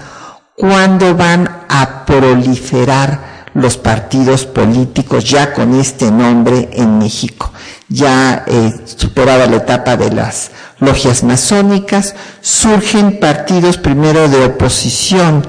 cuando 0.56 1.14
van 1.14 1.48
a 1.68 2.04
proliferar 2.06 3.36
los 3.54 3.76
partidos 3.76 4.44
políticos 4.44 5.24
ya 5.24 5.52
con 5.52 5.78
este 5.78 6.10
nombre 6.10 6.68
en 6.72 6.98
México. 6.98 7.52
Ya 7.88 8.44
eh, 8.46 8.74
superada 8.84 9.46
la 9.46 9.56
etapa 9.56 9.96
de 9.96 10.10
las 10.10 10.50
logias 10.80 11.22
masónicas, 11.22 12.14
surgen 12.40 13.18
partidos 13.18 13.78
primero 13.78 14.28
de 14.28 14.44
oposición 14.44 15.46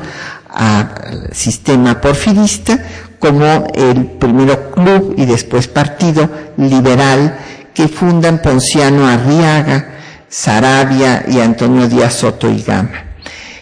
al 0.50 1.30
sistema 1.34 2.00
porfirista, 2.00 2.80
como 3.20 3.68
el 3.74 4.06
primero 4.06 4.72
club 4.72 5.16
y 5.18 5.26
después 5.26 5.68
partido 5.68 6.30
liberal 6.58 7.38
que 7.78 7.88
fundan 7.88 8.42
Ponciano 8.42 9.06
Arriaga, 9.08 10.00
Sarabia 10.28 11.24
y 11.28 11.40
Antonio 11.40 11.88
Díaz 11.88 12.16
Soto 12.16 12.50
y 12.50 12.64
Gama. 12.64 13.04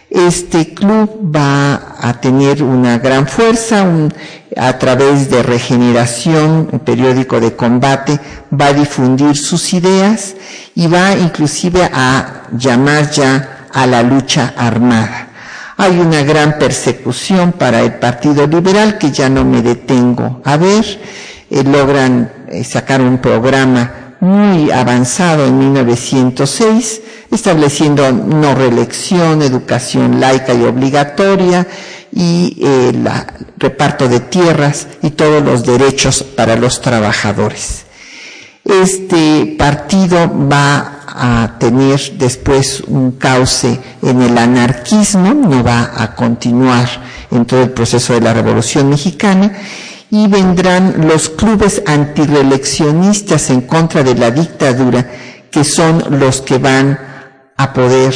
Este 0.09 0.73
club 0.73 1.19
va 1.35 1.97
a 1.99 2.13
tener 2.21 2.63
una 2.63 2.97
gran 2.99 3.27
fuerza 3.27 3.85
a 4.55 4.79
través 4.79 5.29
de 5.29 5.43
regeneración, 5.43 6.69
un 6.71 6.79
periódico 6.79 7.41
de 7.41 7.57
combate, 7.57 8.17
va 8.57 8.67
a 8.67 8.73
difundir 8.73 9.35
sus 9.35 9.73
ideas 9.73 10.35
y 10.75 10.87
va 10.87 11.11
inclusive 11.17 11.83
a 11.91 12.43
llamar 12.57 13.11
ya 13.11 13.67
a 13.73 13.85
la 13.85 14.01
lucha 14.01 14.53
armada. 14.55 15.27
Hay 15.75 15.99
una 15.99 16.23
gran 16.23 16.57
persecución 16.57 17.51
para 17.51 17.81
el 17.81 17.95
Partido 17.95 18.47
Liberal 18.47 18.97
que 18.97 19.11
ya 19.11 19.27
no 19.27 19.43
me 19.43 19.61
detengo 19.61 20.41
a 20.45 20.55
ver. 20.55 20.85
Eh, 21.51 21.63
logran 21.63 22.31
eh, 22.47 22.63
sacar 22.63 23.01
un 23.01 23.19
programa 23.19 24.04
muy 24.25 24.71
avanzado 24.71 25.45
en 25.45 25.59
1906, 25.59 27.01
estableciendo 27.31 28.11
no 28.11 28.55
reelección, 28.55 29.41
educación 29.41 30.19
laica 30.19 30.53
y 30.53 30.63
obligatoria 30.63 31.67
y 32.11 32.57
el 32.59 33.05
eh, 33.05 33.11
reparto 33.57 34.07
de 34.07 34.21
tierras 34.21 34.87
y 35.03 35.11
todos 35.11 35.43
los 35.43 35.63
derechos 35.63 36.23
para 36.23 36.55
los 36.55 36.81
trabajadores. 36.81 37.85
Este 38.63 39.55
partido 39.59 40.31
va 40.51 41.03
a 41.07 41.57
tener 41.59 41.99
después 42.17 42.81
un 42.87 43.11
cauce 43.13 43.79
en 44.01 44.21
el 44.23 44.37
anarquismo, 44.37 45.33
no 45.33 45.63
va 45.63 45.91
a 45.95 46.15
continuar 46.15 46.89
en 47.31 47.45
todo 47.45 47.61
el 47.61 47.69
proceso 47.69 48.13
de 48.13 48.21
la 48.21 48.33
Revolución 48.33 48.89
Mexicana, 48.89 49.51
y 50.11 50.27
vendrán 50.27 51.07
los 51.07 51.29
clubes 51.29 51.81
antireeleccionistas 51.85 53.49
en 53.49 53.61
contra 53.61 54.03
de 54.03 54.15
la 54.15 54.31
dictadura, 54.31 55.09
que 55.51 55.63
son 55.63 56.19
los 56.19 56.41
que 56.41 56.57
van 56.57 56.97
a 57.57 57.73
poder 57.73 58.13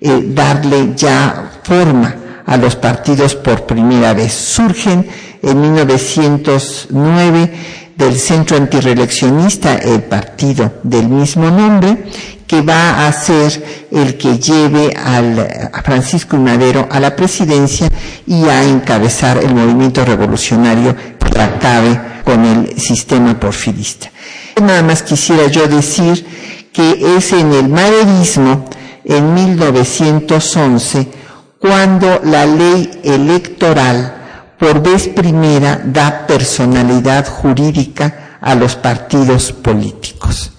eh, 0.00 0.22
darle 0.28 0.92
ya 0.96 1.60
forma 1.62 2.42
a 2.46 2.56
los 2.56 2.76
partidos 2.76 3.34
por 3.34 3.66
primera 3.66 4.12
vez. 4.12 4.32
Surgen 4.32 5.06
en 5.42 5.60
1909 5.60 7.52
del 7.96 8.18
centro 8.18 8.56
antireeleccionista, 8.56 9.76
el 9.76 10.02
partido 10.02 10.74
del 10.82 11.08
mismo 11.08 11.50
nombre, 11.50 12.04
que 12.46 12.60
va 12.60 13.06
a 13.06 13.12
ser 13.12 13.86
el 13.90 14.16
que 14.16 14.38
lleve 14.38 14.94
al, 14.94 15.70
a 15.72 15.82
Francisco 15.82 16.36
Madero 16.36 16.86
a 16.90 17.00
la 17.00 17.16
presidencia 17.16 17.88
y 18.26 18.44
a 18.44 18.64
encabezar 18.64 19.38
el 19.38 19.54
movimiento 19.54 20.04
revolucionario 20.04 20.94
que 21.18 21.40
acabe 21.40 22.00
con 22.24 22.44
el 22.44 22.80
sistema 22.80 23.38
porfirista. 23.38 24.10
Nada 24.60 24.82
más 24.82 25.02
quisiera 25.02 25.46
yo 25.48 25.66
decir 25.66 26.24
que 26.72 27.16
es 27.16 27.32
en 27.32 27.52
el 27.52 27.68
maderismo, 27.68 28.64
en 29.04 29.34
1911, 29.34 31.08
cuando 31.58 32.20
la 32.24 32.46
ley 32.46 33.00
electoral 33.04 34.14
por 34.58 34.82
vez 34.82 35.08
primera 35.08 35.80
da 35.84 36.26
personalidad 36.26 37.26
jurídica 37.26 38.38
a 38.40 38.54
los 38.54 38.76
partidos 38.76 39.52
políticos. 39.52 40.52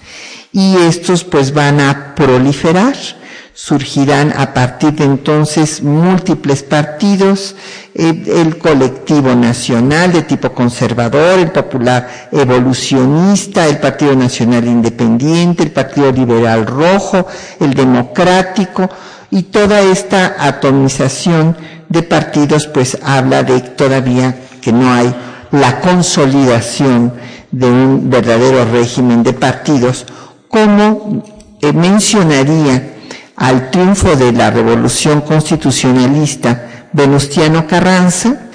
Y 0.56 0.78
estos 0.78 1.26
pues 1.26 1.54
van 1.54 1.82
a 1.82 2.16
proliferar, 2.16 2.96
surgirán 3.54 4.34
a 4.38 4.54
partir 4.54 4.94
de 4.94 5.04
entonces 5.04 5.84
múltiples 5.84 6.64
partidos, 6.64 7.58
el, 7.94 8.58
colectivo 8.58 9.36
nacional 9.36 10.14
de 10.14 10.22
tipo 10.22 10.54
conservador, 10.54 11.40
el 11.40 11.52
popular 11.52 12.30
evolucionista, 12.32 13.68
el 13.68 13.80
Partido 13.80 14.16
Nacional 14.16 14.66
Independiente, 14.66 15.64
el 15.64 15.72
Partido 15.72 16.10
Liberal 16.14 16.66
Rojo, 16.66 17.28
el 17.60 17.74
Democrático, 17.74 18.90
y 19.32 19.44
toda 19.44 19.82
esta 19.82 20.38
atomización 20.40 21.58
de 21.90 22.02
partidos 22.02 22.66
pues 22.68 22.98
habla 23.04 23.44
de 23.44 23.60
todavía 23.60 24.38
que 24.62 24.72
no 24.72 24.90
hay 24.90 25.14
la 25.52 25.82
consolidación 25.82 27.12
de 27.52 27.70
un 27.70 28.10
verdadero 28.10 28.64
régimen 28.72 29.22
de 29.22 29.34
partidos, 29.34 30.06
como 30.56 31.22
eh, 31.60 31.74
mencionaría 31.74 32.94
al 33.36 33.72
triunfo 33.72 34.16
de 34.16 34.32
la 34.32 34.50
revolución 34.52 35.20
constitucionalista 35.20 36.88
Venustiano 36.94 37.68
Carranza, 37.68 38.48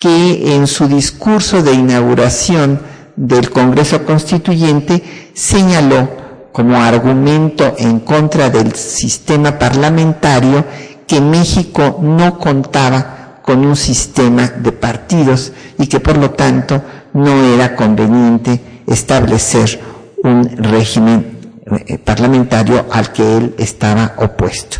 que 0.00 0.56
en 0.56 0.66
su 0.66 0.88
discurso 0.88 1.62
de 1.62 1.74
inauguración 1.74 2.80
del 3.14 3.50
Congreso 3.50 4.04
Constituyente 4.04 5.30
señaló 5.32 6.08
como 6.50 6.76
argumento 6.76 7.72
en 7.78 8.00
contra 8.00 8.50
del 8.50 8.74
sistema 8.74 9.56
parlamentario 9.60 10.64
que 11.06 11.20
México 11.20 12.00
no 12.02 12.36
contaba 12.36 13.38
con 13.42 13.64
un 13.64 13.76
sistema 13.76 14.48
de 14.48 14.72
partidos 14.72 15.52
y 15.78 15.86
que 15.86 16.00
por 16.00 16.16
lo 16.18 16.32
tanto 16.32 16.82
no 17.12 17.30
era 17.54 17.76
conveniente 17.76 18.82
establecer 18.88 19.97
un 20.22 20.44
régimen 20.58 21.38
eh, 21.86 21.98
parlamentario 21.98 22.86
al 22.90 23.12
que 23.12 23.36
él 23.36 23.54
estaba 23.58 24.14
opuesto. 24.16 24.78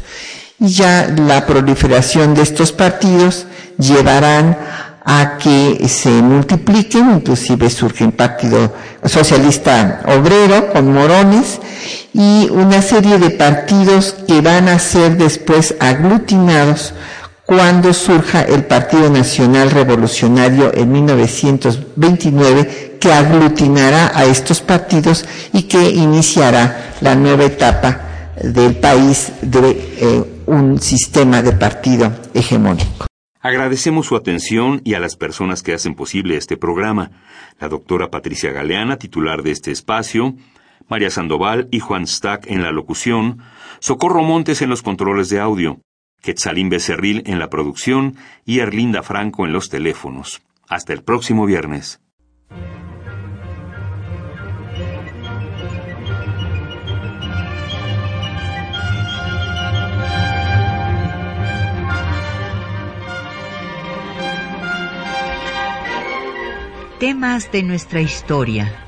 Y 0.60 0.68
ya 0.68 1.14
la 1.16 1.46
proliferación 1.46 2.34
de 2.34 2.42
estos 2.42 2.72
partidos 2.72 3.46
llevarán 3.78 4.56
a 5.04 5.38
que 5.38 5.88
se 5.88 6.10
multipliquen, 6.10 7.10
inclusive 7.12 7.70
surge 7.70 8.04
un 8.04 8.12
partido 8.12 8.74
socialista 9.04 10.02
obrero 10.06 10.70
con 10.70 10.92
morones 10.92 11.60
y 12.12 12.48
una 12.50 12.82
serie 12.82 13.18
de 13.18 13.30
partidos 13.30 14.14
que 14.26 14.42
van 14.42 14.68
a 14.68 14.78
ser 14.78 15.16
después 15.16 15.74
aglutinados 15.80 16.92
cuando 17.48 17.94
surja 17.94 18.42
el 18.42 18.66
Partido 18.66 19.08
Nacional 19.08 19.70
Revolucionario 19.70 20.70
en 20.74 20.92
1929, 20.92 22.98
que 23.00 23.10
aglutinará 23.10 24.12
a 24.14 24.26
estos 24.26 24.60
partidos 24.60 25.26
y 25.54 25.62
que 25.62 25.88
iniciará 25.88 26.92
la 27.00 27.14
nueva 27.14 27.44
etapa 27.44 28.34
del 28.42 28.76
país 28.76 29.32
de 29.40 29.60
eh, 29.70 30.42
un 30.44 30.78
sistema 30.78 31.40
de 31.40 31.52
partido 31.52 32.12
hegemónico. 32.34 33.06
Agradecemos 33.40 34.04
su 34.04 34.16
atención 34.16 34.82
y 34.84 34.92
a 34.92 35.00
las 35.00 35.16
personas 35.16 35.62
que 35.62 35.72
hacen 35.72 35.94
posible 35.94 36.36
este 36.36 36.58
programa. 36.58 37.12
La 37.58 37.70
doctora 37.70 38.10
Patricia 38.10 38.52
Galeana, 38.52 38.98
titular 38.98 39.42
de 39.42 39.52
este 39.52 39.70
espacio, 39.70 40.34
María 40.86 41.08
Sandoval 41.08 41.66
y 41.70 41.80
Juan 41.80 42.06
Stack 42.06 42.50
en 42.50 42.62
la 42.62 42.72
locución, 42.72 43.38
Socorro 43.80 44.22
Montes 44.22 44.60
en 44.60 44.68
los 44.68 44.82
controles 44.82 45.30
de 45.30 45.40
audio, 45.40 45.80
Quetzalín 46.22 46.68
Becerril 46.68 47.22
en 47.26 47.38
la 47.38 47.50
producción 47.50 48.16
y 48.44 48.60
Erlinda 48.60 49.02
Franco 49.02 49.46
en 49.46 49.52
los 49.52 49.68
teléfonos. 49.68 50.42
Hasta 50.68 50.92
el 50.92 51.02
próximo 51.02 51.46
viernes. 51.46 52.00
Temas 66.98 67.52
de 67.52 67.62
nuestra 67.62 68.00
historia. 68.00 68.87